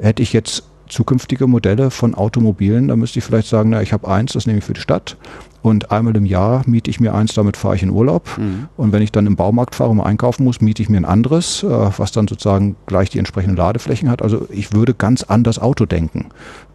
Hätte 0.00 0.22
ich 0.22 0.32
jetzt 0.32 0.64
zukünftige 0.88 1.46
Modelle 1.46 1.90
von 1.90 2.14
Automobilen, 2.14 2.88
da 2.88 2.96
müsste 2.96 3.20
ich 3.20 3.24
vielleicht 3.24 3.48
sagen, 3.48 3.70
na, 3.70 3.80
ich 3.80 3.92
habe 3.92 4.08
eins, 4.08 4.32
das 4.32 4.46
nehme 4.46 4.58
ich 4.58 4.64
für 4.64 4.72
die 4.72 4.80
Stadt 4.80 5.16
und 5.62 5.90
einmal 5.90 6.16
im 6.16 6.24
Jahr 6.24 6.62
miete 6.66 6.90
ich 6.90 7.00
mir 7.00 7.14
eins, 7.14 7.34
damit 7.34 7.56
fahre 7.56 7.76
ich 7.76 7.82
in 7.82 7.90
Urlaub. 7.90 8.38
Mhm. 8.38 8.68
Und 8.76 8.92
wenn 8.92 9.02
ich 9.02 9.12
dann 9.12 9.26
im 9.26 9.36
Baumarkt 9.36 9.74
fahre 9.74 9.90
und 9.90 10.00
einkaufen 10.00 10.44
muss, 10.44 10.60
miete 10.60 10.82
ich 10.82 10.88
mir 10.88 10.96
ein 10.96 11.04
anderes, 11.04 11.62
äh, 11.62 11.68
was 11.68 12.12
dann 12.12 12.28
sozusagen 12.28 12.76
gleich 12.86 13.10
die 13.10 13.18
entsprechenden 13.18 13.56
Ladeflächen 13.56 14.08
hat. 14.10 14.22
Also 14.22 14.46
ich 14.50 14.72
würde 14.72 14.94
ganz 14.94 15.22
anders 15.22 15.58
Auto 15.58 15.86
denken. 15.86 16.26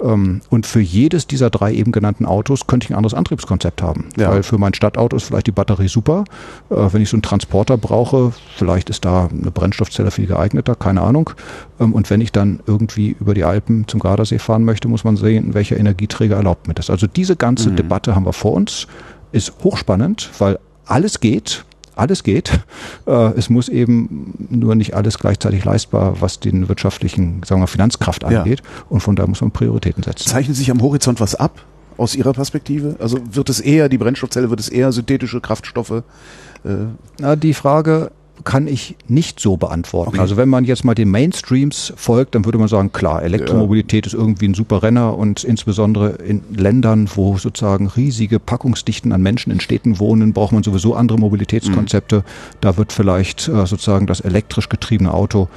Ähm, 0.01 0.41
und 0.49 0.65
für 0.65 0.81
jedes 0.81 1.27
dieser 1.27 1.49
drei 1.49 1.73
eben 1.73 1.91
genannten 1.91 2.25
Autos 2.25 2.67
könnte 2.67 2.85
ich 2.85 2.91
ein 2.91 2.95
anderes 2.95 3.13
Antriebskonzept 3.13 3.81
haben. 3.81 4.05
Ja. 4.17 4.29
Weil 4.29 4.43
für 4.43 4.57
mein 4.57 4.73
Stadtauto 4.73 5.15
ist 5.15 5.23
vielleicht 5.23 5.47
die 5.47 5.51
Batterie 5.51 5.87
super. 5.87 6.25
Äh, 6.69 6.75
wenn 6.91 7.01
ich 7.01 7.09
so 7.09 7.15
einen 7.15 7.23
Transporter 7.23 7.77
brauche, 7.77 8.33
vielleicht 8.55 8.89
ist 8.89 9.05
da 9.05 9.29
eine 9.31 9.51
Brennstoffzelle 9.51 10.11
viel 10.11 10.27
geeigneter, 10.27 10.75
keine 10.75 11.01
Ahnung. 11.01 11.31
Ähm, 11.79 11.93
und 11.93 12.09
wenn 12.09 12.21
ich 12.21 12.31
dann 12.31 12.59
irgendwie 12.67 13.15
über 13.19 13.33
die 13.33 13.43
Alpen 13.43 13.87
zum 13.87 13.99
Gardasee 13.99 14.39
fahren 14.39 14.63
möchte, 14.63 14.87
muss 14.87 15.03
man 15.03 15.17
sehen, 15.17 15.53
welcher 15.53 15.77
Energieträger 15.77 16.35
erlaubt 16.35 16.67
mir 16.67 16.73
das. 16.73 16.89
Also 16.89 17.07
diese 17.07 17.35
ganze 17.35 17.71
mhm. 17.71 17.77
Debatte 17.77 18.15
haben 18.15 18.25
wir 18.25 18.33
vor 18.33 18.53
uns, 18.53 18.74
ist 19.31 19.53
hochspannend, 19.63 20.29
weil 20.39 20.59
alles 20.85 21.19
geht 21.19 21.65
alles 21.95 22.23
geht. 22.23 22.51
Äh, 23.07 23.37
es 23.37 23.51
muss 23.51 23.69
eben 23.69 24.33
nur 24.49 24.73
nicht 24.73 24.95
alles 24.95 25.19
gleichzeitig 25.19 25.63
leistbar, 25.63 26.19
was 26.21 26.39
den 26.39 26.69
wirtschaftlichen, 26.69 27.43
sagen 27.45 27.61
wir, 27.61 27.67
Finanzkraft 27.67 28.23
angeht. 28.23 28.61
Ja. 28.61 28.83
Und 28.89 29.01
von 29.01 29.15
da 29.15 29.27
muss 29.27 29.41
man 29.41 29.51
Prioritäten 29.51 30.01
setzen. 30.01 30.27
Zeichnet 30.27 30.57
sich 30.57 30.71
am 30.71 30.81
Horizont 30.81 31.19
was 31.19 31.35
ab 31.35 31.63
aus 31.97 32.15
Ihrer 32.15 32.33
Perspektive? 32.33 32.95
Also 32.99 33.19
wird 33.31 33.49
es 33.49 33.59
eher, 33.59 33.89
die 33.89 33.99
Brennstoffzelle, 33.99 34.49
wird 34.49 34.59
es 34.59 34.69
eher 34.69 34.91
synthetische 34.91 35.39
Kraftstoffe? 35.39 36.01
Äh 36.63 36.69
Na, 37.19 37.35
die 37.35 37.53
Frage 37.53 38.09
kann 38.43 38.67
ich 38.67 38.95
nicht 39.07 39.39
so 39.39 39.57
beantworten. 39.57 40.09
Okay. 40.09 40.19
Also 40.19 40.37
wenn 40.37 40.49
man 40.49 40.65
jetzt 40.65 40.83
mal 40.83 40.93
den 40.93 41.09
Mainstreams 41.09 41.93
folgt, 41.95 42.35
dann 42.35 42.45
würde 42.45 42.57
man 42.57 42.67
sagen, 42.67 42.91
klar, 42.91 43.23
Elektromobilität 43.23 44.05
ja. 44.05 44.07
ist 44.07 44.13
irgendwie 44.13 44.47
ein 44.47 44.53
super 44.53 44.83
Renner 44.83 45.17
und 45.17 45.43
insbesondere 45.43 46.09
in 46.09 46.41
Ländern, 46.55 47.09
wo 47.15 47.37
sozusagen 47.37 47.87
riesige 47.87 48.39
Packungsdichten 48.39 49.11
an 49.11 49.21
Menschen 49.21 49.51
in 49.51 49.59
Städten 49.59 49.99
wohnen, 49.99 50.33
braucht 50.33 50.51
man 50.51 50.63
sowieso 50.63 50.95
andere 50.95 51.17
Mobilitätskonzepte. 51.17 52.17
Mhm. 52.17 52.23
Da 52.61 52.77
wird 52.77 52.91
vielleicht 52.91 53.47
äh, 53.47 53.65
sozusagen 53.65 54.07
das 54.07 54.19
elektrisch 54.19 54.69
getriebene 54.69 55.13
Auto 55.13 55.47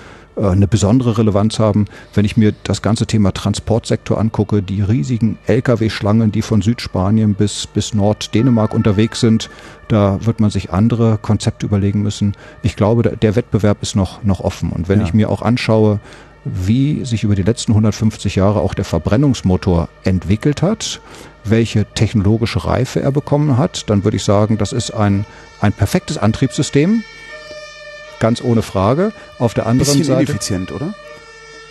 eine 0.41 0.69
besondere 0.69 1.19
Relevanz 1.19 1.59
haben. 1.59 1.87
Wenn 2.15 2.25
ich 2.25 2.37
mir 2.37 2.55
das 2.65 2.83
ganze 2.83 3.07
Thema 3.07 3.33
Transportsektor 3.33 4.19
angucke, 4.19 4.63
die 4.63 4.83
riesigen 4.83 5.39
Lkw-Schlangen, 5.47 6.33
die 6.33 6.43
von 6.43 6.63
Südspanien 6.63 7.35
bis, 7.35 7.67
bis 7.67 7.95
Norddänemark 7.95 8.75
unterwegs 8.75 9.21
sind, 9.21 9.51
da 9.89 10.25
wird 10.25 10.41
man 10.41 10.51
sich 10.51 10.71
andere 10.71 11.19
Konzepte 11.19 11.67
überlegen 11.67 12.03
müssen. 12.03 12.35
Ich 12.63 12.77
glaube, 12.77 13.17
der 13.17 13.37
Wettbewerb 13.37 13.83
ist 13.83 13.97
noch, 13.97 14.23
noch 14.23 14.41
offen. 14.41 14.71
Und 14.71 14.89
wenn 14.89 15.01
ja. 15.01 15.07
ich 15.07 15.15
mir 15.15 15.31
auch 15.31 15.43
anschaue, 15.43 16.01
wie 16.45 17.05
sich 17.05 17.25
über 17.25 17.35
die 17.35 17.43
letzten 17.43 17.73
150 17.73 18.37
Jahre 18.37 18.61
auch 18.61 18.75
der 18.75 18.85
Verbrennungsmotor 18.85 19.89
entwickelt 20.05 20.63
hat, 20.63 21.01
welche 21.45 21.85
technologische 21.95 22.65
Reife 22.65 23.01
er 23.01 23.13
bekommen 23.13 23.59
hat, 23.59 23.89
dann 23.91 24.05
würde 24.05 24.17
ich 24.17 24.25
sagen, 24.25 24.59
das 24.59 24.73
ist 24.73 24.93
ein, 24.93 25.25
ein 25.61 25.73
perfektes 25.73 26.19
Antriebssystem, 26.19 27.03
ganz 28.19 28.43
ohne 28.43 28.63
Frage. 28.63 29.13
Auf 29.39 29.55
der 29.55 29.67
anderen 29.67 29.91
Bisschen 29.91 30.05
Seite. 30.05 30.23
ineffizient, 30.23 30.73
oder? 30.73 30.95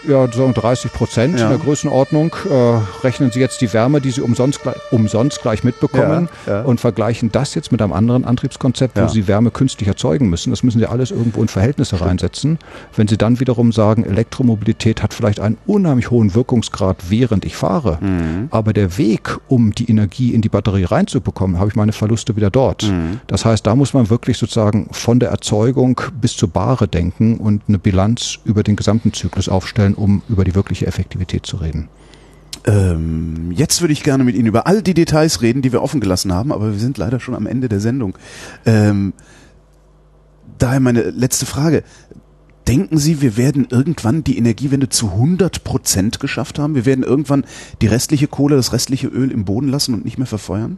Ja, 0.08 0.28
so 0.32 0.52
30 0.52 0.92
Prozent 0.92 1.40
ja. 1.40 1.46
in 1.46 1.50
der 1.50 1.60
Größenordnung. 1.60 2.36
Äh, 2.50 3.04
rechnen 3.04 3.32
Sie 3.32 3.40
jetzt 3.40 3.62
die 3.62 3.72
Wärme, 3.74 4.02
die 4.02 4.12
Sie 4.12 4.22
umsonst, 4.22 4.62
umsonst 4.92 5.42
gleich 5.42 5.64
mitbekommen 5.64 6.30
ja, 6.46 6.54
ja. 6.54 6.62
und 6.64 6.80
vergleichen 6.80 7.32
das 7.32 7.56
jetzt 7.56 7.72
mit 7.72 7.82
einem 7.82 7.94
anderen 7.94 8.26
Antriebskonzept, 8.26 9.00
wo 9.00 9.08
Sie 9.08 9.28
Wärme 9.28 9.52
künstlich 9.52 9.88
erzeugen 9.88 10.30
müssen. 10.30 10.52
Das 10.52 10.64
müssen 10.64 10.80
Sie 10.80 10.86
alles 10.86 11.12
irgendwo 11.12 11.42
in 11.42 11.48
Verhältnisse 11.48 12.00
reinsetzen. 12.02 12.60
Wenn 12.96 13.08
Sie 13.08 13.18
dann 13.18 13.40
wiederum 13.40 13.72
sagen, 13.72 14.04
Elektromobilität 14.06 15.04
hat 15.04 15.14
vielleicht 15.14 15.40
einen 15.40 15.58
unheimlich 15.66 16.12
hohen 16.12 16.36
Wirkungsgrad, 16.36 16.98
während 17.10 17.46
ich 17.46 17.56
fahre, 17.56 17.98
mhm. 18.02 18.48
aber 18.52 18.74
der 18.74 18.98
Weg, 18.98 19.38
um 19.48 19.74
die 19.74 19.90
Energie 19.90 20.34
in 20.34 20.42
die 20.42 20.50
Batterie 20.50 20.86
reinzubekommen, 20.86 21.60
habe 21.60 21.70
ich 21.70 21.76
meine 21.76 21.94
Verluste 21.94 22.36
wieder 22.36 22.50
dort. 22.50 22.84
Mhm. 22.84 23.20
Das 23.28 23.46
heißt, 23.46 23.66
da 23.66 23.76
muss 23.76 23.94
man 23.94 24.10
wirklich 24.10 24.38
sozusagen 24.38 24.90
von 24.92 25.20
der 25.20 25.30
Erzeugung 25.30 26.00
bis 26.20 26.36
zur 26.36 26.50
Bahre 26.50 26.88
denken 26.88 27.38
und 27.38 27.64
eine 27.68 27.80
Bilanz 27.80 28.40
über 28.46 28.64
den 28.64 28.76
gesamten 28.76 29.14
Zyklus 29.14 29.50
aufstellen 29.50 29.87
um 29.96 30.22
über 30.30 30.44
die 30.44 30.56
wirkliche 30.56 30.88
Effektivität 30.88 31.46
zu 31.46 31.58
reden. 31.58 31.90
Ähm, 32.66 33.52
jetzt 33.52 33.82
würde 33.82 33.94
ich 33.94 34.04
gerne 34.04 34.24
mit 34.24 34.36
Ihnen 34.36 34.48
über 34.48 34.68
all 34.68 34.82
die 34.82 34.94
Details 34.94 35.42
reden, 35.42 35.62
die 35.62 35.72
wir 35.72 35.82
offen 35.82 36.02
gelassen 36.02 36.34
haben, 36.34 36.52
aber 36.52 36.72
wir 36.72 36.80
sind 36.80 36.98
leider 36.98 37.20
schon 37.20 37.36
am 37.36 37.48
Ende 37.48 37.70
der 37.70 37.80
Sendung. 37.80 38.18
Ähm, 38.66 39.14
daher 40.58 40.80
meine 40.80 41.02
letzte 41.12 41.46
Frage. 41.46 41.84
Denken 42.68 42.98
Sie, 42.98 43.22
wir 43.22 43.38
werden 43.38 43.68
irgendwann 43.70 44.26
die 44.26 44.38
Energiewende 44.38 44.90
zu 44.90 45.12
100 45.12 45.64
Prozent 45.64 46.20
geschafft 46.20 46.60
haben? 46.60 46.76
Wir 46.76 46.86
werden 46.86 47.06
irgendwann 47.06 47.46
die 47.82 47.88
restliche 47.88 48.28
Kohle, 48.28 48.58
das 48.58 48.74
restliche 48.74 49.08
Öl 49.08 49.32
im 49.32 49.46
Boden 49.46 49.70
lassen 49.70 49.94
und 49.94 50.04
nicht 50.04 50.18
mehr 50.18 50.28
verfeuern? 50.28 50.78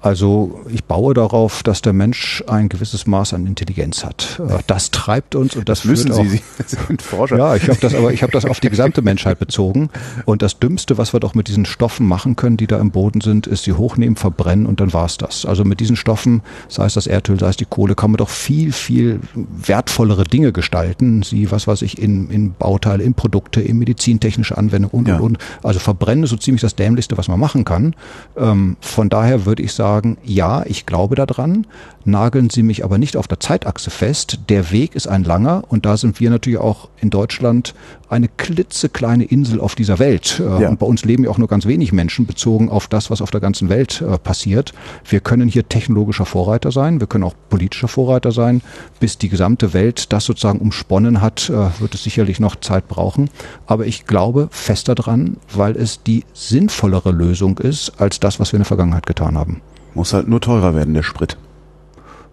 Also 0.00 0.60
ich 0.72 0.84
baue 0.84 1.12
darauf, 1.12 1.64
dass 1.64 1.82
der 1.82 1.92
Mensch 1.92 2.44
ein 2.46 2.68
gewisses 2.68 3.06
Maß 3.06 3.34
an 3.34 3.46
Intelligenz 3.46 4.04
hat. 4.04 4.40
Äh, 4.48 4.58
das 4.68 4.92
treibt 4.92 5.34
uns 5.34 5.56
und 5.56 5.68
das, 5.68 5.80
das 5.80 5.84
müssen 5.86 6.12
Sie, 6.12 6.40
Sie 6.66 6.76
sind 6.86 7.02
Forscher. 7.02 7.36
Ja, 7.36 7.56
ich 7.56 7.68
habe 7.68 7.78
das 7.80 7.94
aber 7.94 8.12
ich 8.12 8.22
habe 8.22 8.30
das 8.30 8.44
auf 8.44 8.60
die 8.60 8.70
gesamte 8.70 9.02
Menschheit 9.02 9.40
bezogen 9.40 9.90
und 10.24 10.42
das 10.42 10.60
dümmste, 10.60 10.98
was 10.98 11.12
wir 11.12 11.20
doch 11.20 11.34
mit 11.34 11.48
diesen 11.48 11.64
Stoffen 11.64 12.06
machen 12.06 12.36
können, 12.36 12.56
die 12.56 12.68
da 12.68 12.78
im 12.78 12.92
Boden 12.92 13.20
sind, 13.20 13.48
ist 13.48 13.64
sie 13.64 13.72
hochnehmen, 13.72 14.14
verbrennen 14.14 14.66
und 14.66 14.78
dann 14.80 14.92
war's 14.92 15.16
das. 15.16 15.44
Also 15.44 15.64
mit 15.64 15.80
diesen 15.80 15.96
Stoffen, 15.96 16.42
sei 16.68 16.86
es 16.86 16.94
das 16.94 17.08
Erdöl, 17.08 17.40
sei 17.40 17.48
es 17.48 17.56
die 17.56 17.64
Kohle, 17.64 17.96
kann 17.96 18.12
man 18.12 18.18
doch 18.18 18.28
viel 18.28 18.70
viel 18.70 19.18
wertvollere 19.34 20.24
Dinge 20.24 20.52
gestalten, 20.52 21.24
sie 21.24 21.50
was 21.50 21.66
weiß 21.66 21.82
ich 21.82 22.00
in 22.00 22.30
in 22.30 22.54
Bauteile, 22.54 23.02
in 23.02 23.14
Produkte, 23.14 23.60
in 23.60 23.78
medizintechnische 23.78 24.56
Anwendungen 24.56 24.96
und 24.96 25.08
ja. 25.08 25.16
und 25.16 25.22
und. 25.22 25.38
Also 25.64 25.80
verbrennen 25.80 26.22
ist 26.22 26.30
so 26.30 26.36
ziemlich 26.36 26.62
das 26.62 26.76
dämlichste, 26.76 27.18
was 27.18 27.26
man 27.26 27.40
machen 27.40 27.64
kann. 27.64 27.96
Ähm, 28.36 28.76
von 28.80 29.08
daher 29.08 29.44
würde 29.44 29.64
ich 29.64 29.72
sagen 29.72 29.87
sagen, 29.88 30.18
ja, 30.22 30.64
ich 30.66 30.84
glaube 30.84 31.14
daran, 31.14 31.66
nageln 32.04 32.50
Sie 32.50 32.62
mich 32.62 32.84
aber 32.84 32.98
nicht 32.98 33.16
auf 33.16 33.26
der 33.26 33.40
Zeitachse 33.40 33.90
fest. 33.90 34.40
Der 34.50 34.70
Weg 34.70 34.94
ist 34.94 35.08
ein 35.08 35.24
langer 35.24 35.64
und 35.68 35.86
da 35.86 35.96
sind 35.96 36.20
wir 36.20 36.28
natürlich 36.28 36.58
auch 36.58 36.90
in 37.00 37.08
Deutschland 37.08 37.74
eine 38.10 38.28
klitzekleine 38.28 39.24
Insel 39.24 39.60
auf 39.60 39.74
dieser 39.74 39.98
Welt. 39.98 40.40
Äh, 40.40 40.62
ja. 40.62 40.68
Und 40.68 40.78
bei 40.78 40.86
uns 40.86 41.06
leben 41.06 41.24
ja 41.24 41.30
auch 41.30 41.38
nur 41.38 41.48
ganz 41.48 41.64
wenig 41.64 41.92
Menschen 41.92 42.26
bezogen 42.26 42.68
auf 42.68 42.86
das, 42.86 43.10
was 43.10 43.22
auf 43.22 43.30
der 43.30 43.40
ganzen 43.40 43.70
Welt 43.70 44.02
äh, 44.02 44.18
passiert. 44.18 44.74
Wir 45.08 45.20
können 45.20 45.48
hier 45.48 45.66
technologischer 45.66 46.26
Vorreiter 46.26 46.70
sein, 46.70 47.00
wir 47.00 47.06
können 47.06 47.24
auch 47.24 47.34
politischer 47.48 47.88
Vorreiter 47.88 48.30
sein. 48.30 48.60
Bis 49.00 49.16
die 49.16 49.30
gesamte 49.30 49.72
Welt 49.72 50.12
das 50.12 50.26
sozusagen 50.26 50.58
umsponnen 50.58 51.22
hat, 51.22 51.48
äh, 51.48 51.80
wird 51.80 51.94
es 51.94 52.02
sicherlich 52.04 52.40
noch 52.40 52.56
Zeit 52.56 52.88
brauchen. 52.88 53.30
Aber 53.66 53.86
ich 53.86 54.06
glaube 54.06 54.48
fest 54.50 54.88
daran, 54.88 55.38
weil 55.54 55.76
es 55.76 56.02
die 56.02 56.24
sinnvollere 56.34 57.10
Lösung 57.10 57.56
ist 57.56 57.92
als 57.98 58.20
das, 58.20 58.38
was 58.38 58.52
wir 58.52 58.58
in 58.58 58.62
der 58.62 58.66
Vergangenheit 58.66 59.06
getan 59.06 59.38
haben. 59.38 59.62
Muss 59.98 60.12
halt 60.12 60.28
nur 60.28 60.40
teurer 60.40 60.76
werden, 60.76 60.94
der 60.94 61.02
Sprit. 61.02 61.36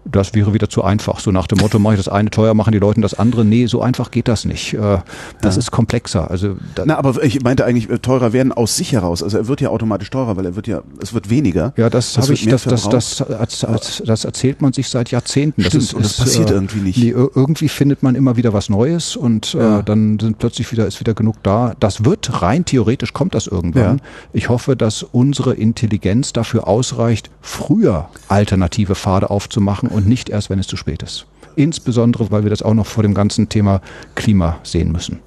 Das 0.06 0.34
wäre 0.34 0.54
wieder 0.54 0.70
zu 0.70 0.84
einfach. 0.84 1.20
So 1.20 1.32
nach 1.32 1.48
dem 1.48 1.60
Motto, 1.60 1.80
mache 1.80 1.96
ich 1.96 2.00
das 2.00 2.08
eine 2.08 2.30
teuer, 2.30 2.54
machen 2.54 2.72
die 2.72 2.80
Leute 2.80 3.02
das 3.02 3.13
andere. 3.15 3.44
Nee, 3.44 3.65
so 3.65 3.82
einfach 3.82 4.12
geht 4.12 4.28
das 4.28 4.46
nicht. 4.46 4.74
Äh, 4.74 5.00
das 5.41 5.56
ja. 5.56 5.60
ist 5.60 5.72
komplexer. 5.72 6.30
Also 6.30 6.56
Na, 6.86 6.98
aber 6.98 7.24
ich 7.24 7.41
meinte 7.41 7.65
eigentlich 7.65 7.89
äh, 7.89 8.00
teurer 8.00 8.32
werden 8.34 8.52
aus 8.52 8.76
sich 8.76 8.94
heraus. 8.94 9.24
Also 9.24 9.38
er 9.38 9.48
wird 9.48 9.62
ja 9.62 9.70
automatisch 9.70 10.10
teurer, 10.10 10.38
weil 10.38 10.46
er 10.46 10.56
wird 10.56 10.68
ja, 10.68 10.82
es 11.02 11.13
wird 11.13 11.30
weniger. 11.30 11.74
Ja, 11.78 11.89
das 11.89 12.18
habe 12.18 12.34
ich, 12.34 12.46
das, 12.48 12.63
das, 12.63 12.88
das, 12.88 13.24
das, 13.28 14.04
das 14.06 14.26
erzählt 14.26 14.62
man 14.62 14.74
sich 14.74 14.89
seit 14.89 15.12
Jahrzehnten. 15.12 15.62
Stimmt, 15.62 15.76
das 15.76 15.84
ist, 15.84 15.94
und 15.94 16.06
das 16.06 16.18
passiert 16.18 16.52
äh, 16.52 16.54
irgendwie 16.54 16.80
nicht. 16.80 16.98
Nee, 16.98 17.10
irgendwie 17.10 17.70
findet 17.70 18.04
man 18.04 18.15
immer 18.15 18.38
wieder 18.38 18.54
was 18.54 18.70
Neues 18.70 19.15
und 19.15 19.54
ja. 19.54 19.80
äh, 19.80 19.84
dann 19.84 20.20
sind 20.20 20.38
plötzlich 20.38 20.72
wieder, 20.72 20.86
ist 20.86 21.00
wieder 21.00 21.13
genug 21.13 21.41
da. 21.44 21.74
Das 21.80 22.06
wird 22.06 22.41
rein 22.41 22.65
theoretisch 22.65 23.13
kommt 23.13 23.34
das 23.34 23.48
irgendwann. 23.48 23.98
Ja. 23.98 24.04
Ich 24.34 24.50
hoffe, 24.50 24.76
dass 24.76 25.04
unsere 25.04 25.56
Intelligenz 25.56 26.34
dafür 26.34 26.68
ausreicht, 26.68 27.30
früher 27.41 28.10
alternative 28.28 28.96
Pfade 28.96 29.30
aufzumachen 29.30 29.89
und 29.96 30.08
nicht 30.08 30.30
erst, 30.30 30.50
wenn 30.50 30.60
es 30.60 30.68
zu 30.68 30.78
spät 30.78 31.02
ist. 31.02 31.26
Insbesondere, 31.56 32.30
weil 32.32 32.44
wir 32.44 32.50
das 32.50 32.62
auch 32.62 32.74
noch 32.74 32.86
vor 32.86 33.04
dem 33.04 33.14
ganzen 33.14 33.50
Thema 33.50 33.82
Klima 34.14 34.60
sehen 34.64 34.92
müssen. 34.92 35.20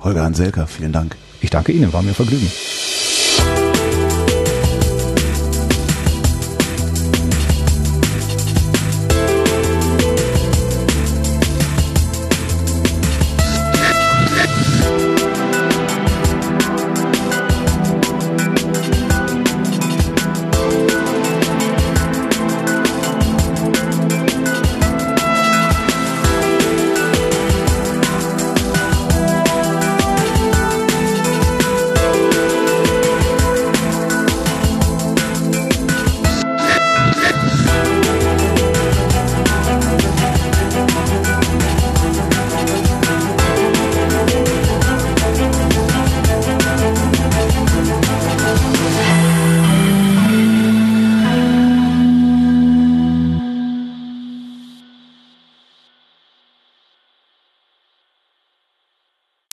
Holger 0.00 0.22
Hanselka, 0.22 0.66
vielen 0.66 0.92
Dank. 0.92 1.16
Ich 1.40 1.50
danke 1.50 1.72
Ihnen, 1.72 1.92
war 1.92 2.02
mir 2.02 2.10
ein 2.10 2.14
Vergnügen. 2.14 2.50